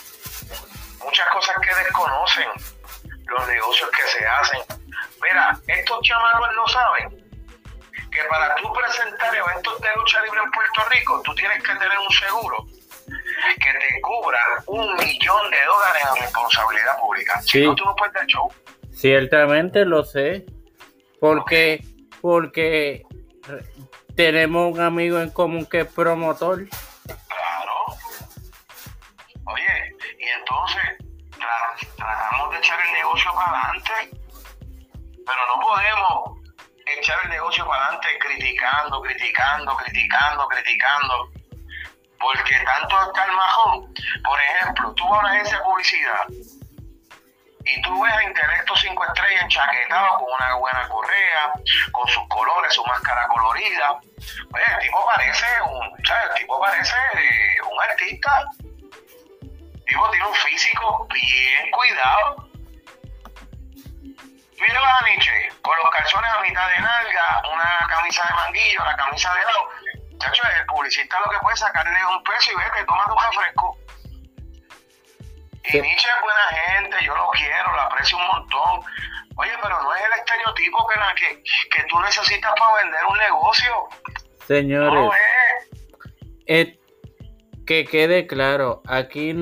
muchas 1.03 1.29
cosas 1.31 1.57
que 1.63 1.75
desconocen, 1.75 2.49
los 3.27 3.49
negocios 3.49 3.91
que 3.91 4.03
se 4.03 4.27
hacen. 4.27 4.61
Mira, 5.23 5.59
estos 5.67 6.01
chamacos 6.03 6.49
no 6.55 6.69
saben 6.69 7.27
que 8.11 8.25
para 8.25 8.55
tú 8.57 8.73
presentar 8.73 9.35
eventos 9.35 9.81
de 9.81 9.89
lucha 9.97 10.21
libre 10.23 10.41
en 10.43 10.51
Puerto 10.51 10.85
Rico, 10.91 11.23
tú 11.25 11.35
tienes 11.35 11.63
que 11.63 11.75
tener 11.75 11.99
un 11.99 12.11
seguro 12.13 12.67
que 13.55 13.73
te 13.73 14.01
cubra 14.01 14.41
un 14.67 14.95
millón 14.97 15.51
de 15.51 15.65
dólares 15.65 16.03
en 16.15 16.23
responsabilidad 16.23 16.99
pública. 16.99 17.41
Si 17.43 17.65
no, 17.65 17.75
tú 17.75 17.85
no 17.85 17.95
puedes 17.95 18.15
dar 18.15 18.27
show. 18.27 18.53
Ciertamente 18.93 19.85
lo 19.85 20.05
sé. 20.05 20.45
Porque, 21.21 21.83
porque 22.21 23.05
tenemos 24.15 24.73
un 24.73 24.81
amigo 24.81 25.19
en 25.21 25.31
común 25.31 25.67
que 25.67 25.81
es 25.81 25.87
promotor 25.87 26.67
tratamos 31.97 32.51
de 32.51 32.59
echar 32.59 32.79
el 32.87 32.93
negocio 32.93 33.33
para 33.35 33.61
adelante, 33.63 33.93
pero 35.27 35.39
no 35.49 35.61
podemos 35.61 36.41
echar 36.99 37.19
el 37.25 37.31
negocio 37.31 37.67
para 37.67 37.83
adelante 37.87 38.09
criticando, 38.21 39.03
criticando, 39.03 39.77
criticando, 39.77 40.49
criticando, 40.49 41.31
porque 42.19 42.55
tanto 42.65 42.97
el 43.01 43.33
majón. 43.33 43.95
Por 44.25 44.41
ejemplo, 44.41 44.93
tú 44.95 45.05
vas 45.09 45.19
a 45.19 45.21
una 45.21 45.31
agencia 45.33 45.59
de 45.59 45.65
publicidad 45.65 46.27
y 47.69 47.83
tú 47.83 48.03
ves 48.03 48.13
a 48.13 48.23
Intelecto 48.23 48.77
5 48.77 49.05
estrellas 49.07 49.43
enchaquetado 49.43 50.19
con 50.19 50.33
una 50.33 50.55
buena 50.55 50.89
correa, 50.89 51.53
con 51.91 52.09
sus 52.09 52.27
colores, 52.29 52.73
su 52.73 52.85
máscara 52.85 53.27
colorida. 53.27 53.93
Oye, 54.55 54.65
el 54.73 54.79
tipo 54.83 55.05
parece 55.05 55.47
un, 55.63 56.05
¿sabes? 56.07 56.27
El 56.31 56.35
tipo 56.37 56.61
parece 56.61 56.95
eh, 57.15 57.57
un 57.69 57.83
artista 57.83 58.47
tipo 59.87 60.11
tiene 60.11 60.27
un 60.27 60.35
físico 60.35 61.09
bien 61.13 61.71
cuidado. 61.71 62.49
Mira 64.59 64.99
a 64.99 65.05
Nietzsche, 65.05 65.49
con 65.63 65.77
los 65.77 65.91
calzones 65.91 66.31
a 66.31 66.41
mitad 66.41 66.69
de 66.69 66.81
nalga, 66.81 67.43
una 67.53 67.87
camisa 67.89 68.27
de 68.27 68.35
manguillo, 68.35 68.85
la 68.85 68.97
camisa 68.97 69.35
de 69.35 69.45
lado. 69.45 69.69
Chacho, 70.19 70.43
el 70.59 70.67
publicista 70.67 71.17
lo 71.25 71.31
que 71.31 71.39
puede 71.41 71.57
sacarle 71.57 71.99
un 72.07 72.23
peso 72.23 72.53
y 72.53 72.55
vete, 72.57 72.85
toma 72.87 73.05
tu 73.07 73.15
refresco. 73.15 73.79
Y 75.69 75.81
Nietzsche 75.81 76.09
es 76.09 76.23
buena 76.23 76.63
gente, 76.65 76.97
yo 77.05 77.17
lo 77.17 77.29
quiero, 77.31 77.73
lo 77.73 77.81
aprecio 77.83 78.17
un 78.17 78.27
montón. 78.27 78.81
Oye, 79.37 79.51
pero 79.63 79.83
no 79.83 79.95
es 79.95 80.03
el 80.03 80.13
estereotipo 80.19 80.87
que, 80.87 81.01
la, 81.01 81.15
que, 81.15 81.43
que 81.71 81.83
tú 81.89 82.01
necesitas 82.01 82.55
para 82.59 82.83
vender 82.83 83.01
un 83.11 83.19
negocio. 83.19 83.89
Señores, 84.47 84.95
no 84.95 85.13
es. 86.47 86.69
que 87.67 87.85
quede 87.85 88.27
claro, 88.27 88.83
aquí 88.87 89.35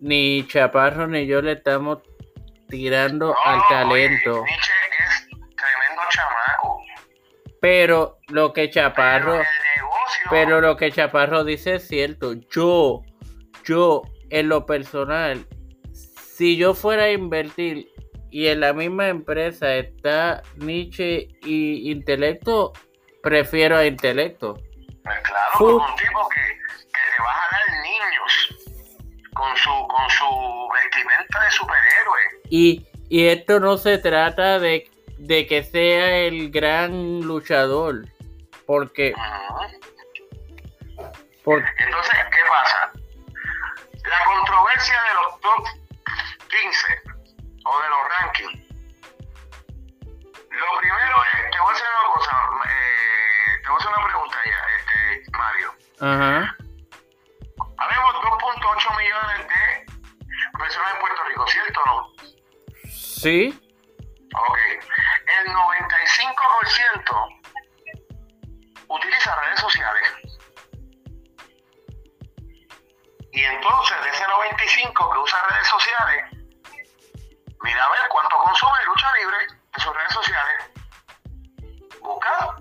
ni 0.00 0.46
Chaparro 0.46 1.06
ni 1.06 1.26
yo 1.26 1.40
le 1.40 1.52
estamos 1.52 1.98
tirando 2.68 3.34
al 3.44 3.62
talento. 3.68 4.44
es 4.44 5.28
tremendo 5.28 6.02
chamaco. 6.10 6.82
Pero 7.60 8.18
lo 8.28 8.52
que 8.52 8.70
Chaparro. 8.70 9.38
Pero, 9.38 9.44
lo 10.60 10.76
que 10.76 10.90
Chaparro 10.92 11.44
dice 11.44 11.76
es 11.76 11.88
cierto. 11.88 12.34
Yo, 12.50 13.02
yo, 13.64 14.02
en 14.30 14.48
lo 14.48 14.66
personal, 14.66 15.46
si 15.92 16.56
yo 16.56 16.74
fuera 16.74 17.04
a 17.04 17.12
invertir 17.12 17.88
y 18.30 18.48
en 18.48 18.60
la 18.60 18.72
misma 18.72 19.08
empresa 19.08 19.74
está 19.76 20.42
Nietzsche 20.56 21.28
y 21.42 21.90
Intelecto, 21.90 22.72
prefiero 23.22 23.76
a 23.76 23.86
Intelecto. 23.86 24.54
Pues 25.02 25.18
claro, 25.22 25.76
un 25.76 25.96
tipo 25.96 26.28
que, 26.28 26.40
que 26.40 27.00
le 27.10 27.24
va 27.24 27.32
a 27.32 27.48
dar 27.52 27.66
niños 27.82 28.76
con 29.32 29.56
su, 29.56 29.70
con 29.70 30.10
su 30.10 30.68
vestimenta 30.74 31.44
de 31.44 31.50
superhéroe. 31.50 32.20
Y, 32.50 32.86
y 33.08 33.26
esto 33.26 33.60
no 33.60 33.78
se 33.78 33.98
trata 33.98 34.58
de, 34.58 34.90
de 35.18 35.46
que 35.46 35.62
sea 35.62 36.18
el 36.18 36.50
gran 36.50 37.20
luchador, 37.20 38.06
porque... 38.66 39.14
Entonces, 41.46 42.14
¿qué 42.32 42.40
pasa? 42.48 42.90
La 44.04 44.24
controversia 44.24 45.00
de 45.00 45.14
los 45.14 45.40
top 45.40 45.64
15 46.48 47.02
o 47.64 47.80
de 47.80 47.88
los 47.88 48.08
rankings. 48.08 48.66
Lo 50.50 50.78
primero 50.80 51.16
es, 51.34 51.50
te 51.52 51.60
voy 51.60 51.70
a 51.70 51.72
hacer 51.72 51.86
una 51.86 52.14
cosa, 52.14 52.32
eh, 52.68 53.62
te 53.62 53.68
voy 53.68 53.74
a 53.74 53.78
hacer 53.78 53.90
una 53.96 54.06
pregunta 54.06 54.36
ya, 54.44 54.60
este, 54.78 55.30
Mario. 55.38 55.74
Ajá. 56.00 56.56
Habemos 57.78 58.14
2.8 58.16 58.98
millones 58.98 59.48
de 59.48 59.86
personas 60.58 60.94
en 60.94 61.00
Puerto 61.00 61.24
Rico, 61.28 61.46
¿cierto 61.46 61.80
o 61.80 61.86
no? 61.86 62.12
Sí. 62.90 63.65
Entonces, 73.46 73.96
de 74.02 74.10
ese 74.10 74.26
95 74.26 75.10
que 75.10 75.18
usa 75.18 75.46
redes 75.50 75.68
sociales, 75.68 76.24
mira 77.62 77.84
a 77.84 77.90
ver 77.90 78.00
cuánto 78.10 78.36
consume 78.38 78.84
lucha 78.86 79.12
libre 79.18 79.36
en 79.74 79.80
sus 79.80 79.94
redes 79.94 80.12
sociales. 80.12 80.70
Busca. 82.00 82.56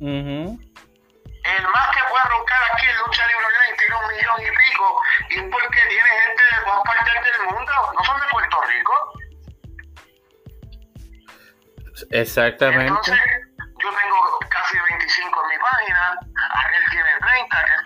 Uh 0.00 0.58
el 1.56 1.66
más 1.68 1.88
que 1.96 2.00
puede 2.10 2.24
roncar 2.24 2.60
aquí 2.72 2.86
en 2.86 2.98
lucha 2.98 3.26
libre 3.26 3.44
online 3.46 3.76
tiene 3.78 3.94
un 3.94 4.06
millón 4.08 4.40
y 4.40 4.50
pico 4.56 5.02
y 5.30 5.38
es 5.38 5.44
porque 5.50 5.80
tiene 5.88 6.08
gente 6.08 6.42
de 6.42 6.64
todas 6.64 6.82
partes 6.84 7.14
del 7.24 7.46
mundo, 7.46 7.72
no 7.96 8.04
son 8.04 8.20
de 8.20 8.26
Puerto 8.30 8.60
Rico. 8.62 8.94
Exactamente. 12.10 12.86
Entonces, 12.86 13.18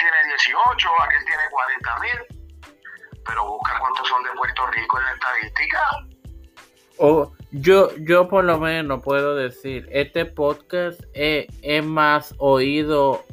tiene 0.02 0.34
18, 0.36 0.88
aquel 1.02 1.24
tiene 1.24 1.42
40 1.50 1.98
mil, 2.00 2.42
pero 3.24 3.46
busca 3.46 3.78
cuántos 3.78 4.08
son 4.08 4.22
de 4.24 4.30
Puerto 4.36 4.66
Rico 4.66 4.98
en 4.98 5.04
la 5.04 5.12
estadística. 5.12 5.80
O 6.98 7.32
yo, 7.52 7.90
yo 7.98 8.28
por 8.28 8.44
lo 8.44 8.58
menos 8.58 9.02
puedo 9.02 9.34
decir, 9.34 9.88
este 9.92 10.24
podcast 10.26 11.00
es, 11.14 11.46
es 11.62 11.84
más 11.84 12.34
oído 12.38 13.24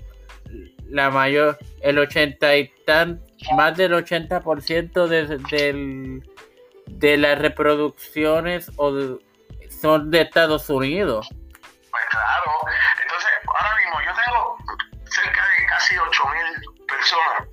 la 0.90 1.10
mayor, 1.12 1.58
el 1.82 2.00
80 2.00 2.56
y 2.58 2.68
tan, 2.86 3.22
más 3.56 3.78
del 3.78 3.94
80% 3.94 5.08
de, 5.08 5.38
del, 5.52 6.30
de 6.88 7.18
las 7.18 7.38
reproducciones 7.40 8.72
o 8.78 8.92
de- 8.94 9.20
son 9.70 10.10
de 10.12 10.22
Estados 10.22 10.70
Unidos. 10.70 11.30
Pues 11.92 12.04
claro, 12.10 12.52
personas 17.00 17.48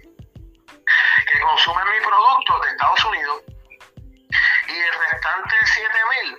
que 1.31 1.41
consumen 1.41 1.85
mi 1.89 2.01
producto 2.01 2.59
de 2.61 2.69
Estados 2.71 3.05
Unidos 3.05 3.43
y 4.67 4.75
el 4.75 4.93
restante 4.93 5.55
7 5.65 5.89
mil 6.11 6.39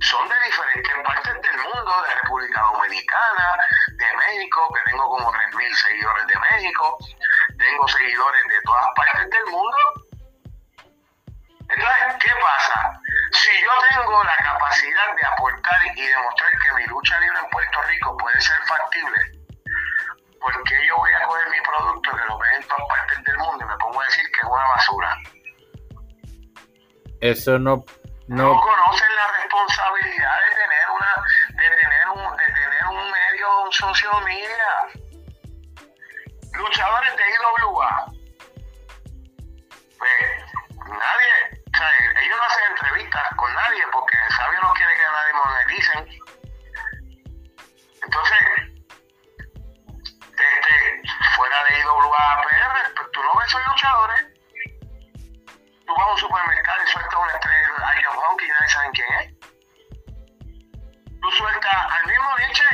son 0.00 0.28
de 0.28 0.34
diferentes 0.44 0.92
partes 1.02 1.42
del 1.42 1.56
mundo, 1.56 2.02
de 2.06 2.14
República 2.22 2.60
Dominicana, 2.60 3.58
de 3.98 4.16
México, 4.16 4.72
que 4.74 4.90
tengo 4.90 5.08
como 5.08 5.32
3 5.32 5.54
mil 5.56 5.76
seguidores 5.76 6.26
de 6.28 6.38
México, 6.38 6.98
tengo 7.58 7.88
seguidores 7.88 8.42
de 8.48 8.60
todas 8.62 8.86
partes 8.94 9.30
del 9.30 9.46
mundo. 9.46 9.78
Entonces, 11.68 12.14
¿qué 12.20 12.30
pasa? 12.40 13.00
Si 13.32 13.50
yo 13.60 13.72
tengo 13.90 14.22
la 14.22 14.36
capacidad 14.36 15.16
de 15.16 15.26
aportar 15.26 15.80
y 15.96 16.06
demostrar 16.06 16.52
que 16.52 16.72
mi 16.74 16.86
lucha 16.86 17.18
libre 17.18 17.38
en 17.40 17.50
Puerto 17.50 17.82
Rico 17.82 18.16
puede 18.18 18.40
ser 18.40 18.58
factible, 18.66 19.35
¿por 20.40 20.64
qué 20.64 20.86
yo 20.86 20.96
voy 20.96 21.12
a 21.12 21.22
coger 21.24 21.50
mi 21.50 21.60
producto 21.60 22.10
que 22.16 22.24
lo 22.26 22.38
ven 22.38 22.54
en 22.54 22.68
todas 22.68 22.86
partes 22.88 23.24
del 23.24 23.38
mundo 23.38 23.64
y 23.64 23.68
me 23.68 23.76
pongo 23.78 24.00
a 24.00 24.04
decir 24.04 24.24
que 24.32 24.40
es 24.40 24.44
una 24.44 24.68
basura? 24.68 25.18
Eso 27.20 27.58
no, 27.58 27.84
No, 28.28 28.54
no, 28.54 28.60
conocen 28.60 29.16
la 29.16 29.26
responsabilidad 29.40 30.36
de 30.42 30.54
tener 30.56 30.90
una, 30.94 31.12
de 31.50 31.76
tener 31.76 32.08
un, 32.08 32.36
de 32.36 32.46
tener 32.46 32.86
un 32.90 33.10
medio, 33.10 33.62
un 33.64 33.72
social 33.72 34.24
media. 34.24 34.70
Luchadores 36.52 37.16
de 37.16 37.22
IWA. 37.22 38.06
Pues 39.98 40.12
nadie, 40.88 41.32
o 41.72 41.76
sea, 41.76 41.88
ellos 42.22 42.36
no 42.36 42.44
hacen 42.44 42.64
entrevistas 42.70 43.34
con 43.36 43.54
nadie 43.54 43.82
porque 43.92 44.16
Sabio 44.36 44.60
no 44.62 44.72
quiere 44.74 44.94
que 44.94 45.02
nadie 45.02 45.32
moneticen. 45.32 46.26
Entonces, 48.02 48.65
fuera 51.36 51.64
de 51.64 51.80
IWA 51.80 52.42
PR, 52.42 52.94
pues 52.96 53.10
tú 53.12 53.22
no 53.22 53.38
ves 53.38 53.46
esos 53.48 53.66
luchadores. 53.68 54.20
Tú 55.86 55.94
vas 55.94 56.06
a 56.06 56.12
un 56.12 56.18
supermercado 56.18 56.82
y 56.82 56.88
sueltas 56.88 57.14
una 57.22 57.32
estrella 57.32 57.60
de 57.60 58.00
Iron 58.00 58.16
Honky 58.16 58.44
y 58.44 58.48
nadie 58.48 58.68
sabe 58.68 58.90
quién 58.94 59.08
es. 59.20 59.26
Tú 61.20 61.30
sueltas 61.30 61.76
al 61.92 62.06
mismo 62.06 62.28
Nietzsche, 62.38 62.64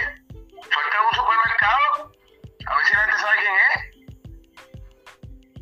sueltas 0.70 0.96
en 1.00 1.06
un 1.10 1.14
supermercado, 1.14 2.12
a 2.66 2.76
ver 2.76 2.84
si 2.86 2.94
gente 2.94 3.18
sabe 3.18 3.36
quién 3.38 3.54
es. 3.54 3.92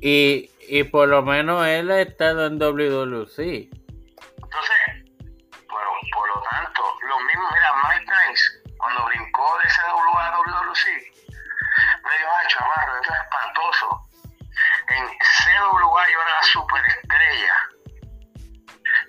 y, 0.00 0.50
y 0.68 0.84
por 0.84 1.08
lo 1.08 1.22
menos 1.22 1.66
él 1.66 1.90
ha 1.90 2.00
estado 2.00 2.46
en 2.46 2.58
WWC. 2.58 3.38
Entonces, 3.38 4.78
bueno, 5.68 5.90
por 6.12 6.28
lo 6.28 6.42
tanto, 6.50 6.82
lo 7.08 7.20
mismo, 7.20 7.42
mira, 7.52 7.72
Mike 7.88 8.12
Nice, 8.28 8.44
cuando 8.78 9.04
brincó 9.06 9.58
de 9.62 9.68
CWA 9.68 10.26
a 10.26 10.38
WWC, 10.38 11.19
me 12.04 12.16
dijo, 12.18 12.30
ay, 12.40 12.46
chamarro, 12.48 12.96
esto 13.00 13.12
es 13.12 13.20
espantoso. 13.20 14.00
En 14.88 15.06
CWA 15.06 16.04
yo 16.12 16.20
era 16.22 16.34
la 16.36 16.42
superestrella. 16.42 17.54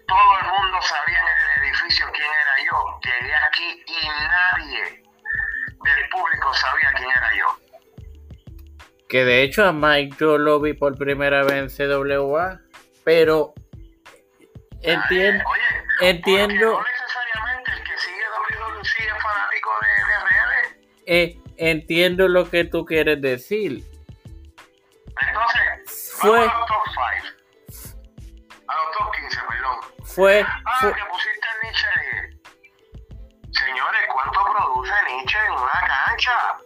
Todo 0.08 0.40
el 0.42 0.48
mundo 0.48 0.82
sabía 0.82 1.20
en 1.20 1.28
el 1.28 1.64
edificio 1.64 2.06
quién 2.14 2.28
era 2.28 2.56
yo. 2.66 3.00
Llegué 3.04 3.36
aquí 3.36 3.84
y 3.88 4.08
nadie 4.08 5.04
del 5.84 6.10
público 6.10 6.54
sabía 6.54 6.92
quién 6.98 7.10
era 7.10 7.36
yo. 7.36 7.58
Que 9.10 9.26
de 9.26 9.44
hecho 9.44 9.66
a 9.66 9.72
Mike 9.74 10.16
yo 10.20 10.38
lo 10.38 10.60
vi 10.60 10.74
por 10.74 10.98
primera 10.98 11.44
vez 11.44 11.54
en 11.54 11.70
CWA, 11.70 12.60
pero 13.04 13.54
entiendo, 14.82 15.44
Oye, 15.50 16.10
entiendo. 16.10 16.72
no 16.80 16.84
necesariamente 16.84 17.72
el 17.72 17.84
que 17.84 17.98
sigue 17.98 18.24
WWC 18.60 19.00
es 19.00 19.24
fanático 19.24 19.70
de, 19.82 20.14
de 20.14 20.20
redes. 20.30 20.78
eh, 21.08 21.41
entiendo 21.62 22.28
lo 22.28 22.50
que 22.50 22.66
tú 22.66 22.86
quieres 22.86 23.22
decir. 23.22 23.84
Entonces, 25.28 26.14
Fue- 26.20 26.40
a 26.40 26.44
los 26.44 26.66
top 26.66 26.84
5. 26.88 27.04
A 28.68 28.76
los 28.76 28.98
top 28.98 29.12
15, 29.16 29.40
perdón. 29.48 29.78
Fue, 30.04 30.42
Ah, 30.42 30.78
fue- 30.82 30.94
que 30.94 31.06
pusiste 31.06 31.48
Nietzsche. 31.64 31.88
Señores, 33.52 34.02
¿cuánto 34.12 34.40
produce 34.44 34.94
Nietzsche 35.08 35.38
en 35.46 35.52
una 35.54 35.80
cancha? 35.88 36.58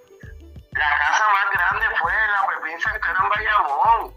La 0.72 0.98
casa 0.98 1.24
más 1.34 1.52
grande 1.54 1.86
fue 2.00 2.12
la 2.14 2.48
Pepín 2.48 2.80
Cestero 2.80 3.20
en 3.24 3.30
Bayamón. 3.30 4.14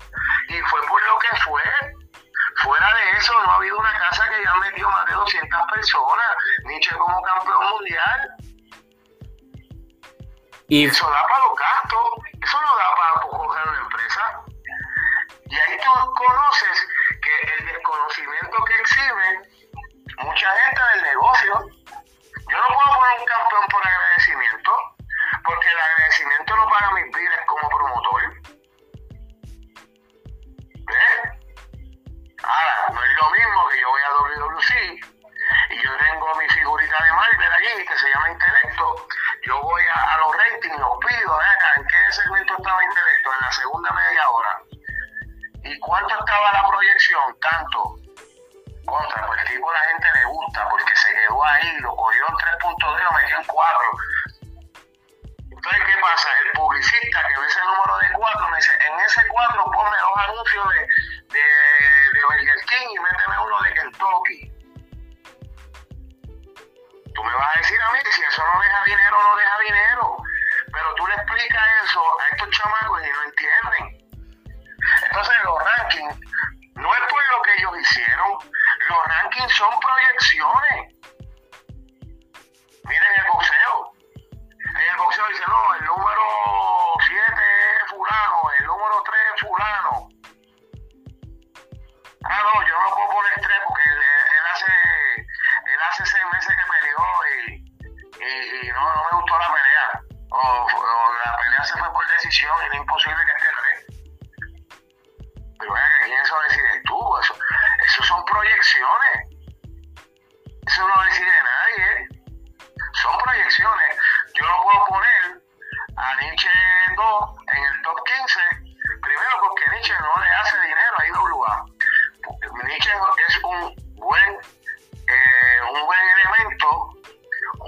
Y 0.48 0.60
fue 0.70 0.80
por 0.88 1.02
lo 1.02 1.18
que 1.18 1.36
fue. 1.44 1.62
Fuera 2.62 2.94
de 2.94 3.10
eso, 3.18 3.32
no 3.32 3.50
ha 3.52 3.56
habido 3.56 3.78
una 3.78 3.98
casa 3.98 4.28
que 4.28 4.44
ya 4.44 4.54
metió 4.56 4.88
más 4.88 5.06
de 5.06 5.12
200 5.14 5.60
personas. 5.74 6.26
Nietzsche 6.64 6.96
como 6.96 7.22
campeón 7.22 7.64
mundial. 7.70 8.20
Y 10.70 10.84
Eso 10.84 11.10
da 11.10 11.26
para 11.26 11.44
los 11.44 11.56
gastos, 11.56 12.08
eso 12.42 12.60
no 12.60 12.76
da 12.76 12.94
para 12.94 13.20
coger 13.22 13.68
una 13.68 13.78
empresa. 13.80 14.44
Y 15.46 15.54
ahí 15.54 15.78
tú 15.82 16.14
conoces 16.14 16.88
que 17.22 17.52
el 17.56 17.66
desconocimiento 17.66 18.64
que 18.64 18.74
exhibe 18.74 19.48
mucha 20.18 20.50
gente 20.50 20.80
del 20.92 21.02
negocio. 21.04 21.54
Yo 22.50 22.56
no 22.58 22.66
puedo 22.68 22.98
poner 22.98 23.20
un 23.20 23.26
campeón 23.26 23.64
por 23.70 23.86
agradecimiento, 23.86 24.70
porque 25.42 25.68
el 25.68 25.78
agradecimiento 25.78 26.56
no 26.56 26.68
paga 26.68 26.90
mis 26.92 27.16
vidas 27.16 27.40
como 27.46 27.68
promotor. 27.70 28.17
Ratings, 40.68 40.80
los 40.80 40.98
pido, 40.98 41.34
acá, 41.34 41.74
¿en 41.76 41.86
qué 41.86 42.12
segmento 42.12 42.54
estaba 42.56 42.84
Intelecto? 42.84 43.32
En 43.32 43.40
la 43.40 43.52
segunda 43.52 43.90
media 43.92 44.30
hora. 44.30 44.60
¿Y 45.64 45.78
cuánto 45.80 46.18
estaba 46.18 46.52
la 46.52 46.68
proyección? 46.68 47.40
Tanto. 47.40 47.96
Contra, 48.86 49.26
pues 49.26 49.40
el 49.42 49.48
tipo 49.48 49.72
la 49.72 49.80
gente 49.80 50.06
le 50.14 50.24
gusta 50.24 50.68
porque 50.70 50.96
se 50.96 51.12
quedó 51.12 51.44
ahí, 51.44 51.76
lo 51.80 51.94
cogió 51.94 52.26
en 52.26 52.34
3.2 52.34 53.00
y 53.00 53.04
lo 53.04 53.12
metió 53.12 53.36
en 53.36 53.44
4. 53.44 53.80
Entonces, 55.50 55.82
¿qué 55.84 56.00
pasa? 56.00 56.28
El 56.46 56.52
publicista 56.52 57.26
que 57.26 57.38
ve 57.38 57.46
ese 57.46 57.60
número 57.60 57.98
de 57.98 58.12
4 58.14 58.48
me 58.48 58.56
dice, 58.56 58.72
en 58.72 59.00
ese 59.00 59.20
4 59.28 59.64
ponme 59.64 59.96
dos 59.98 60.16
anuncios 60.16 60.68
de, 60.70 60.80
de, 61.34 61.44
de 62.14 62.24
Burger 62.24 62.64
King 62.64 62.88
y 62.94 62.98
méteme 62.98 63.38
uno 63.44 63.62
de 63.62 63.74
Kentucky. 63.74 64.52
Tú 67.14 67.24
me 67.24 67.34
vas 67.34 67.56
a 67.56 67.58
decir 67.58 67.82
a 67.82 67.92
mí 67.92 67.98
si 68.10 68.22
eso 68.22 68.42
no 68.54 68.60
deja 68.62 68.84
dinero, 68.84 69.22
no 69.22 69.36
deja 69.36 69.58
dinero. 69.58 70.27
Pero 70.78 70.94
tú 70.94 71.06
le 71.08 71.14
explicas 71.14 71.64
eso 71.84 72.00
a 72.20 72.28
estos 72.28 72.50
chamacos 72.50 73.02
y 73.02 73.10
no 73.10 73.22
entienden. 73.24 74.08
Entonces 75.06 75.34
los 75.42 75.58
rankings 75.58 76.20
no 76.76 76.94
es 76.94 77.00
por 77.00 77.28
lo 77.36 77.42
que 77.42 77.54
ellos 77.58 77.72
hicieron, 77.80 78.32
los 78.88 79.06
rankings 79.06 79.52
son 79.56 79.74
proyecciones. 79.80 80.97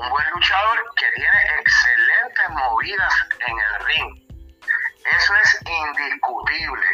un 0.00 0.08
buen 0.08 0.30
luchador 0.30 0.94
que 0.96 1.06
tiene 1.14 1.60
excelentes 1.60 2.50
movidas 2.50 3.14
en 3.46 3.56
el 3.58 3.86
ring. 3.86 4.30
Eso 5.18 5.34
es 5.36 5.62
indiscutible. 5.66 6.86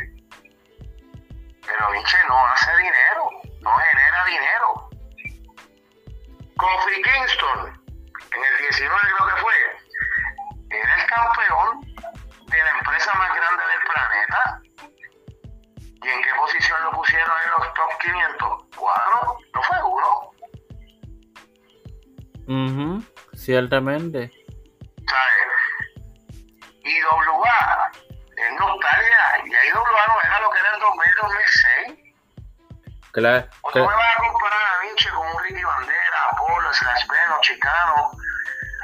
Pero 1.65 1.91
Vinche 1.93 2.19
no 2.29 2.47
hace 2.47 2.77
dinero, 2.77 3.31
no 3.61 3.71
genera 3.77 4.25
dinero. 4.25 4.89
Kofi 6.57 7.03
Kingston, 7.03 7.85
en 8.35 8.45
el 8.45 8.59
19 8.59 9.01
creo 9.01 9.29
que 9.29 9.41
fue, 9.41 9.55
era 10.71 10.95
el 10.95 11.07
campeón 11.07 11.81
de 12.47 12.59
la 12.59 12.71
empresa 12.71 13.15
más 13.15 13.37
grande 13.37 13.63
del 13.67 13.83
planeta. 13.93 14.61
¿Y 16.03 16.09
en 16.09 16.23
qué 16.23 16.35
posición 16.37 16.83
lo 16.85 16.91
pusieron 16.93 17.35
en 17.45 17.51
los 17.51 17.75
top 17.75 17.99
500? 18.01 18.65
¿Cuatro? 18.77 19.37
¿No 19.55 19.63
fue? 19.63 19.77
Mhm, 22.47 23.05
ciertamente. 23.35 24.31
¿Sabes? 25.09 25.35
Y 26.85 27.03
WA 27.03 27.91
es 28.37 28.53
nostalgia. 28.59 29.45
Y 29.45 29.55
ahí 29.55 29.73
WA 29.73 30.07
no 30.07 30.21
era 30.25 30.41
lo 30.41 30.51
que 30.51 30.59
era 30.59 30.75
en 30.75 30.81
2000, 30.81 31.15
2006. 31.23 32.15
Claro. 33.13 33.49
O 33.63 33.71
tú 33.73 33.79
me 33.79 33.87
vas 33.87 34.19
a 34.19 34.23
comparar 34.23 34.59
a 34.63 34.83
Vinci 34.83 35.09
con 35.09 35.27
un 35.27 35.43
Ricky 35.43 35.65
Bandera, 35.65 36.29
Apolo, 36.33 36.73
Slash 36.73 37.07
Chicano, 37.41 38.11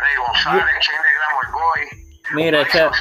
Rey 0.00 0.16
González, 0.16 0.76
Shane 0.80 1.02
de 1.02 1.14
Glamour 1.14 1.52
Boy. 1.52 2.01
Mira, 2.34 2.66
Chapa. 2.68 2.96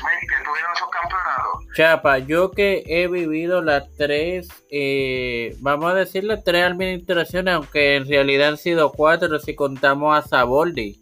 Chapa, 1.75 2.17
yo 2.19 2.51
que 2.51 2.83
he 2.85 3.07
vivido 3.07 3.61
las 3.61 3.89
tres, 3.95 4.49
eh, 4.69 5.55
vamos 5.59 5.91
a 5.91 5.95
decir 5.95 6.25
las 6.25 6.43
tres 6.43 6.63
administraciones, 6.65 7.53
aunque 7.53 7.95
en 7.95 8.07
realidad 8.07 8.49
han 8.49 8.57
sido 8.57 8.91
cuatro 8.91 9.39
si 9.39 9.55
contamos 9.55 10.17
a 10.17 10.27
Saboldi. 10.27 11.01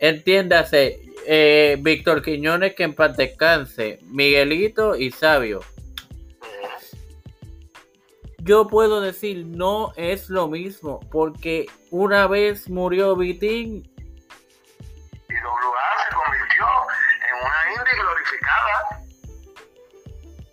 Entiéndase, 0.00 1.00
eh, 1.26 1.76
Víctor 1.80 2.22
Quiñones, 2.22 2.74
que 2.74 2.84
en 2.84 2.94
paz 2.94 3.16
descanse, 3.16 3.98
Miguelito 4.04 4.96
y 4.96 5.10
Sabio. 5.10 5.60
Yo 8.38 8.68
puedo 8.68 9.00
decir, 9.00 9.44
no 9.44 9.92
es 9.96 10.30
lo 10.30 10.48
mismo, 10.48 11.00
porque 11.10 11.66
una 11.90 12.28
vez 12.28 12.70
murió 12.70 13.16
Vitín, 13.16 13.82
Y 15.28 15.34
WA 15.34 15.88
se 16.08 16.14
convirtió 16.14 16.66
en 17.28 17.34
una 17.44 17.68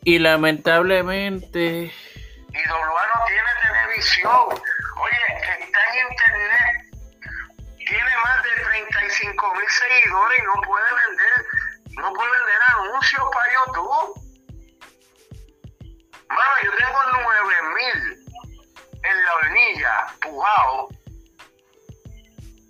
y 0.06 0.20
lamentablemente, 0.20 1.92
Y 1.92 2.70
WA 2.70 3.08
no 3.16 3.26
tiene 3.26 3.50
televisión. 3.64 4.50
Oye, 4.98 5.18
está 5.60 5.80
en 5.92 6.12
internet. 6.12 6.76
Tiene 7.78 8.18
más 8.24 8.44
de 8.44 8.64
35 8.64 9.56
mil 9.56 9.70
seguidores 9.70 10.40
y 10.40 10.44
no 10.44 10.62
puede 10.62 10.86
vender, 10.86 11.46
no 12.02 12.14
puede 12.14 12.32
vender 12.32 12.62
anuncios 12.68 13.24
para 13.34 13.54
YouTube. 13.54 14.22
Mano, 16.30 16.56
yo 16.64 16.72
tengo 16.78 17.00
9 17.24 17.56
mil 17.76 18.00
en 19.04 19.26
la 19.26 19.36
hornilla, 19.36 20.08
pujado. 20.22 20.90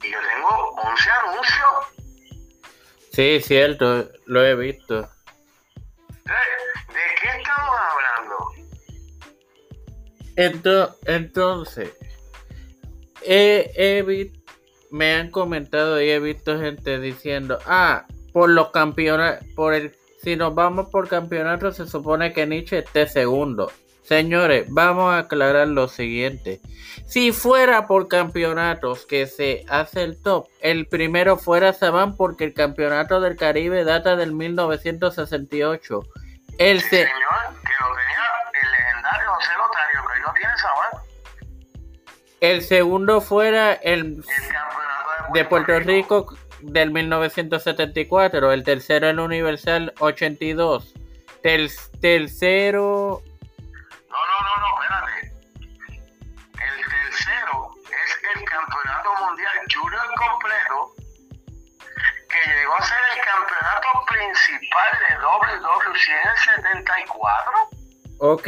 Y 0.03 0.09
yo 0.09 0.19
tengo 0.21 0.69
11 0.71 1.11
anuncios. 1.11 1.94
Sí, 3.15 3.39
cierto, 3.41 4.09
lo 4.25 4.45
he 4.45 4.55
visto. 4.55 5.01
¿De, 5.01 5.07
qué 7.21 7.29
estamos 7.37 7.75
hablando? 7.91 8.35
Ento- 10.35 10.95
entonces, 11.05 11.91
he, 13.23 13.71
he 13.75 14.01
vi- 14.03 14.33
me 14.91 15.13
han 15.15 15.31
comentado 15.31 16.01
y 16.01 16.09
he 16.09 16.19
visto 16.19 16.59
gente 16.59 16.99
diciendo, 16.99 17.59
ah, 17.65 18.05
por 18.33 18.49
los 18.49 18.71
campeonatos, 18.71 19.47
por 19.55 19.73
el, 19.73 19.95
si 20.21 20.35
nos 20.35 20.53
vamos 20.53 20.89
por 20.89 21.07
campeonato 21.07 21.71
se 21.71 21.87
supone 21.87 22.33
que 22.33 22.45
Nietzsche 22.45 22.79
esté 22.79 23.07
segundo. 23.07 23.71
Señores, 24.05 24.65
vamos 24.69 25.13
a 25.13 25.19
aclarar 25.19 25.67
lo 25.67 25.87
siguiente. 25.87 26.61
Si 27.07 27.31
fuera 27.31 27.87
por 27.87 28.07
campeonatos 28.07 29.05
que 29.05 29.25
se 29.27 29.65
hace 29.67 30.03
el 30.03 30.21
top, 30.21 30.47
el 30.61 30.85
primero 30.87 31.37
fuera 31.37 31.73
Saban 31.73 32.15
porque 32.15 32.43
el 32.43 32.53
campeonato 32.53 33.19
del 33.19 33.35
Caribe 33.35 33.83
data 33.83 34.15
del 34.15 34.31
1968. 34.33 36.03
El 36.57 36.81
Sí, 36.81 36.87
se- 36.89 36.97
señor, 36.97 37.09
que 37.09 37.73
lo 37.81 37.95
tenía 37.95 38.25
el 38.63 38.71
legendario 38.71 39.33
José 39.33 39.51
Lotario, 39.57 40.01
que 40.01 40.13
hoy 40.13 40.19
no 40.25 40.33
tiene 40.33 40.53
el 42.41 42.61
segundo 42.61 43.21
fuera 43.21 43.73
el 43.73 43.99
El 43.99 44.15
campeonato 44.23 45.33
de 45.33 45.45
Puerto 45.45 45.79
Rico 45.79 46.37
del 46.61 46.91
1974, 46.91 48.51
el 48.51 48.63
tercero 48.63 49.09
el 49.09 49.19
Universal 49.19 49.93
82, 49.99 50.93
Tel- 51.41 51.71
tercero, 51.99 53.23
de 65.09 65.15
WWC 65.17 66.09
en 66.09 66.29
el 66.29 66.37
74. 66.37 67.51
ok, 68.19 68.47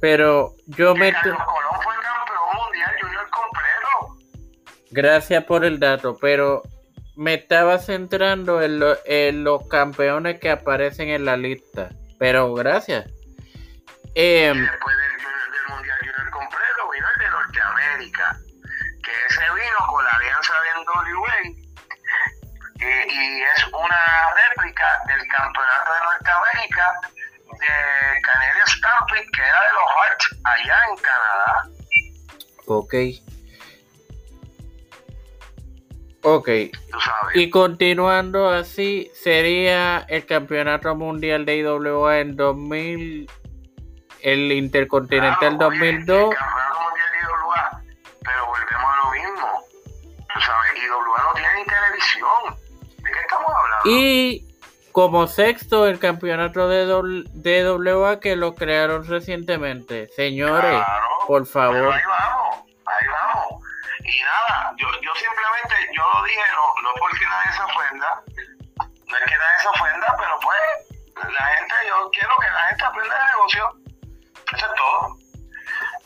pero 0.00 0.54
yo 0.66 0.94
Que 0.94 1.00
meto, 1.00 1.18
Carlos 1.22 1.42
Colón 1.44 1.82
fue 1.82 1.94
campeón 1.94 2.56
mundial 2.64 2.96
junior 3.00 3.30
completo. 3.30 4.16
gracias 4.90 5.44
por 5.44 5.64
el 5.64 5.78
dato, 5.80 6.16
pero 6.20 6.62
me 7.16 7.34
estaba 7.34 7.78
centrando 7.78 8.62
en, 8.62 8.78
lo- 8.78 8.96
en 9.04 9.42
los 9.44 9.66
campeones 9.68 10.38
que 10.40 10.50
aparecen 10.50 11.08
en 11.08 11.24
la 11.24 11.36
lista, 11.36 11.90
pero 12.18 12.54
gracias. 12.54 13.06
Y 14.14 14.20
Em, 14.20 14.60
después 14.64 14.96
del, 14.96 15.52
del 15.52 15.74
mundial 15.74 15.98
junior 16.00 16.30
completo 16.30 16.90
vino 16.92 17.06
el 17.14 17.20
de 17.24 17.30
Norteamérica, 17.30 18.36
que 19.02 19.10
ese 19.28 19.40
vino 19.54 19.86
con 19.88 20.04
la 20.04 20.10
alianza 20.10 20.52
de 20.60 20.68
NWA 20.80 21.67
eh, 22.80 23.06
y 23.08 23.42
es 23.42 23.66
una 23.72 24.34
réplica 24.34 24.86
del 25.08 25.26
campeonato 25.28 25.92
de 25.92 26.00
Norteamérica 26.00 27.00
de 27.52 28.20
Canadian 28.22 28.66
Stampede 28.66 29.26
que 29.32 29.42
era 29.42 29.60
de 29.60 29.72
los 29.72 29.88
Hearts 29.96 30.36
allá 30.44 30.78
en 30.88 30.96
Canadá. 31.02 31.68
ok. 32.66 32.94
Ok. 36.22 36.48
Y 37.34 37.48
continuando 37.50 38.50
así, 38.50 39.10
sería 39.14 40.04
el 40.08 40.26
campeonato 40.26 40.94
mundial 40.94 41.46
de 41.46 41.58
IWA 41.58 42.18
en 42.18 42.36
2000, 42.36 43.30
el 44.22 44.52
Intercontinental 44.52 45.56
Claro, 45.56 45.68
oye, 45.68 45.92
2002. 45.92 46.34
El 46.34 46.97
Y 53.88 54.44
como 54.92 55.26
sexto, 55.26 55.86
el 55.86 55.98
campeonato 55.98 56.68
de 56.68 56.84
DWA 56.86 58.20
que 58.20 58.36
lo 58.36 58.54
crearon 58.54 59.06
recientemente. 59.06 60.08
Señores, 60.16 60.70
Claro, 60.70 61.06
por 61.26 61.46
favor. 61.46 61.92
ahí 61.94 62.02
vamos, 62.06 62.56
ahí 62.84 63.06
vamos. 63.08 63.62
Y 64.00 64.20
nada, 64.24 64.72
yo, 64.76 64.88
yo 65.02 65.14
simplemente, 65.14 65.74
yo 65.94 66.02
lo 66.14 66.24
dije, 66.24 66.40
no, 66.54 66.82
no 66.82 66.90
porque 66.98 67.24
nadie 67.26 67.52
se 67.52 67.62
ofenda, 67.62 68.22
no 69.06 69.16
es 69.16 69.24
que 69.24 69.38
nadie 69.38 69.58
se 69.60 69.68
ofenda, 69.68 70.16
pero 70.18 70.38
pues, 70.42 71.32
la 71.32 71.46
gente, 71.46 71.74
yo 71.88 72.10
quiero 72.10 72.34
que 72.40 72.50
la 72.50 72.60
gente 72.68 72.84
aprenda 72.84 73.16
el 73.16 73.26
negocio. 73.36 73.64
Eso 74.56 74.66
es 74.66 74.74
todo. 74.74 75.27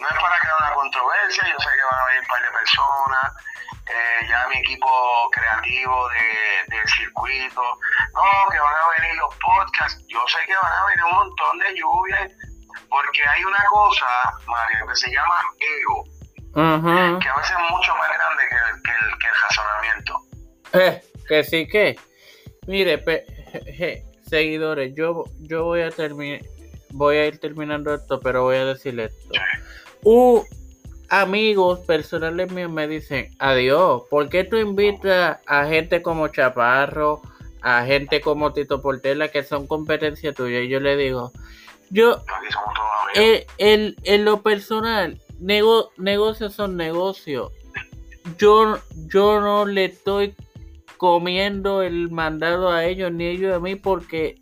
No 0.02 0.08
es 0.08 0.18
para 0.20 0.38
crear 0.40 0.56
una 0.60 0.74
controversia, 0.74 1.44
yo 1.46 1.58
sé 1.62 1.70
que 1.76 1.84
van 1.84 1.94
a 2.00 2.06
venir 2.06 2.20
un 2.22 2.26
par 2.26 2.42
de 2.42 2.50
personas, 2.50 3.26
eh, 3.86 4.26
ya 4.28 4.48
mi 4.48 4.58
equipo 4.58 5.30
creativo 5.30 6.08
de, 6.10 6.74
del 6.76 6.88
circuito, 6.88 7.62
no, 8.14 8.50
que 8.50 8.58
van 8.58 8.74
a 8.74 9.00
venir 9.00 9.14
los 9.16 9.30
podcasts, 9.36 10.02
yo 10.08 10.18
sé 10.26 10.38
que 10.46 10.54
van 10.60 10.72
a 10.72 10.84
venir 10.86 11.04
un 11.04 11.14
montón 11.18 11.58
de 11.58 11.74
lluvias, 11.78 12.32
porque 12.90 13.22
hay 13.26 13.44
una 13.44 13.62
cosa, 13.70 14.06
Mario, 14.46 14.86
que 14.88 14.96
se 14.96 15.10
llama 15.12 15.38
ego, 15.60 16.04
que 17.20 17.28
a 17.28 17.36
veces 17.36 17.52
es 17.56 17.70
mucho 17.70 17.94
más 17.96 18.08
grande 18.12 18.42
que 18.50 18.56
el, 18.56 18.82
que 18.82 18.90
el, 18.90 19.18
que 19.18 19.26
el 19.28 19.34
razonamiento. 19.40 20.18
Eh, 20.74 21.02
que 21.28 21.44
sí 21.44 21.66
que. 21.68 21.96
Mire, 22.66 22.98
pe- 22.98 23.24
je- 23.52 23.76
je, 23.76 24.04
seguidores, 24.28 24.92
yo, 24.94 25.24
yo 25.40 25.64
voy 25.64 25.82
a 25.82 25.90
terminar. 25.90 26.40
Voy 26.94 27.16
a 27.16 27.24
ir 27.26 27.40
terminando 27.40 27.94
esto, 27.94 28.20
pero 28.20 28.42
voy 28.42 28.56
a 28.56 28.66
decir 28.66 29.00
esto. 29.00 29.32
Uh, 30.04 30.42
amigos 31.08 31.80
personales 31.80 32.50
míos 32.52 32.70
me 32.70 32.88
dicen, 32.88 33.28
adiós, 33.38 34.02
¿por 34.10 34.28
qué 34.28 34.44
tú 34.44 34.56
invitas 34.56 35.38
a 35.46 35.66
gente 35.66 36.02
como 36.02 36.28
Chaparro, 36.28 37.22
a 37.60 37.84
gente 37.84 38.20
como 38.20 38.52
Tito 38.52 38.80
Portela, 38.82 39.28
que 39.28 39.42
son 39.44 39.66
competencia 39.66 40.32
tuya? 40.32 40.60
Y 40.60 40.68
yo 40.68 40.80
le 40.80 40.96
digo, 40.96 41.32
yo, 41.90 42.14
amigos. 42.14 42.62
eh, 43.14 43.46
el, 43.58 43.96
en 44.04 44.24
lo 44.24 44.42
personal, 44.42 45.20
nego- 45.40 45.90
negocios 45.96 46.54
son 46.54 46.76
negocios. 46.76 47.52
Yo, 48.38 48.78
yo 49.08 49.40
no 49.40 49.66
le 49.66 49.86
estoy 49.86 50.34
comiendo 50.96 51.82
el 51.82 52.10
mandado 52.10 52.70
a 52.70 52.84
ellos 52.86 53.12
ni 53.12 53.26
ellos 53.26 53.54
a 53.54 53.58
mí 53.60 53.74
porque 53.74 54.40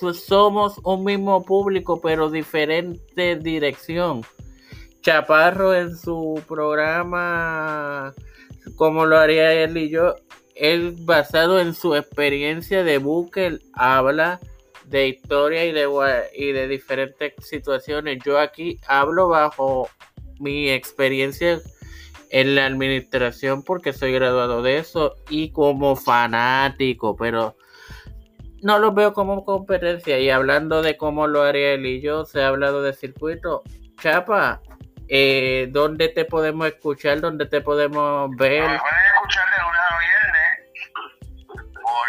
so- 0.00 0.14
somos 0.14 0.78
un 0.84 1.04
mismo 1.04 1.44
público 1.44 2.00
pero 2.00 2.30
diferente 2.30 3.36
dirección. 3.36 4.22
Chaparro 5.08 5.74
en 5.74 5.96
su 5.96 6.42
programa, 6.46 8.12
como 8.76 9.06
lo 9.06 9.16
haría 9.16 9.54
él 9.54 9.78
y 9.78 9.88
yo, 9.88 10.16
él 10.54 10.96
basado 11.00 11.60
en 11.60 11.72
su 11.72 11.94
experiencia 11.94 12.84
de 12.84 12.98
buque, 12.98 13.58
habla 13.72 14.38
de 14.84 15.08
historia 15.08 15.64
y 15.64 15.72
de, 15.72 15.88
y 16.36 16.52
de 16.52 16.68
diferentes 16.68 17.32
situaciones. 17.40 18.18
Yo 18.22 18.38
aquí 18.38 18.80
hablo 18.86 19.30
bajo 19.30 19.88
mi 20.40 20.68
experiencia 20.68 21.58
en 22.28 22.54
la 22.54 22.66
administración 22.66 23.62
porque 23.62 23.94
soy 23.94 24.12
graduado 24.12 24.60
de 24.60 24.76
eso 24.76 25.14
y 25.30 25.52
como 25.52 25.96
fanático, 25.96 27.16
pero 27.16 27.56
no 28.60 28.78
lo 28.78 28.92
veo 28.92 29.14
como 29.14 29.42
competencia. 29.46 30.18
Y 30.18 30.28
hablando 30.28 30.82
de 30.82 30.98
cómo 30.98 31.26
lo 31.28 31.44
haría 31.44 31.72
él 31.72 31.86
y 31.86 32.02
yo, 32.02 32.26
se 32.26 32.42
ha 32.42 32.48
hablado 32.48 32.82
de 32.82 32.92
circuito. 32.92 33.62
Chapa, 34.02 34.60
eh, 35.08 35.68
¿dónde 35.70 36.08
te 36.08 36.24
podemos 36.24 36.66
escuchar? 36.66 37.20
¿Dónde 37.20 37.46
te 37.46 37.60
podemos 37.60 38.30
ver? 38.36 38.68
Me 38.68 38.78
pueden 38.78 39.06
escuchar 39.14 39.48
de 39.50 39.62
lunes 39.62 39.80
a 39.80 39.98
viernes 39.98 40.58
por 41.82 42.08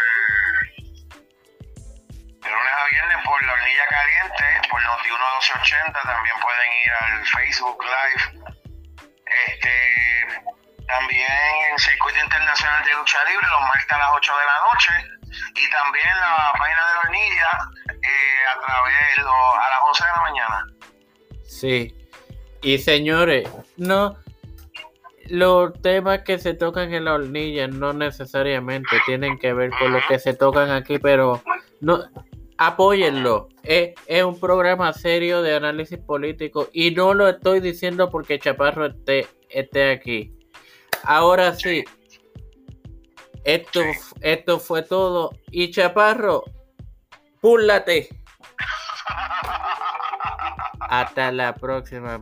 de 2.40 2.50
lunes 2.50 2.72
a 2.76 2.84
viernes 2.90 3.16
por 3.24 3.42
la 3.42 3.52
hornilla 3.52 3.86
caliente, 3.88 4.68
por 4.70 4.82
Noti 4.82 5.08
1280, 5.08 6.00
también 6.02 6.36
pueden 6.42 6.68
ir 6.84 6.92
al 7.00 7.26
Facebook 7.26 7.84
Live. 7.84 8.22
Este 9.46 9.90
también 10.86 11.30
en 11.70 11.78
Circuito 11.78 12.18
Internacional 12.18 12.84
de 12.84 12.94
Lucha 12.94 13.24
Libre 13.24 13.46
los 13.46 13.60
martes 13.62 13.92
a 13.92 13.98
las 13.98 14.10
8 14.12 14.32
de 14.36 14.44
la 14.44 14.58
noche 14.68 14.92
y 15.54 15.70
también 15.70 16.08
la 16.20 16.52
página 16.58 16.86
de 16.88 16.94
la 16.94 17.00
hornilla 17.00 17.50
eh, 18.02 18.42
a 18.50 18.66
través 18.66 19.16
de 19.16 19.22
a 19.22 19.70
las 19.70 19.80
11 19.88 20.04
de 20.04 20.10
la 20.10 20.20
mañana. 20.20 20.66
Sí. 21.46 21.99
Y 22.62 22.78
señores, 22.78 23.48
no 23.76 24.16
los 25.30 25.80
temas 25.80 26.22
que 26.22 26.38
se 26.38 26.54
tocan 26.54 26.92
en 26.92 27.04
la 27.04 27.14
hornilla 27.14 27.68
no 27.68 27.92
necesariamente 27.92 28.88
tienen 29.06 29.38
que 29.38 29.52
ver 29.52 29.70
con 29.78 29.92
lo 29.92 30.00
que 30.08 30.18
se 30.18 30.34
tocan 30.34 30.70
aquí, 30.70 30.98
pero 30.98 31.40
no 31.80 32.04
apóyenlo. 32.58 33.48
Es, 33.62 33.94
un 34.24 34.38
programa 34.38 34.92
serio 34.92 35.40
de 35.40 35.54
análisis 35.54 35.98
político 35.98 36.68
y 36.72 36.90
no 36.90 37.14
lo 37.14 37.28
estoy 37.28 37.60
diciendo 37.60 38.10
porque 38.10 38.38
Chaparro 38.38 38.86
esté, 38.86 39.26
esté 39.48 39.92
aquí. 39.92 40.34
Ahora 41.04 41.54
sí, 41.54 41.84
esto, 43.44 43.80
esto 44.20 44.58
fue 44.58 44.82
todo. 44.82 45.30
Y 45.50 45.70
Chaparro, 45.70 46.44
púlate. 47.40 48.08
Hasta 50.90 51.30
la 51.30 51.54
próxima. 51.54 52.20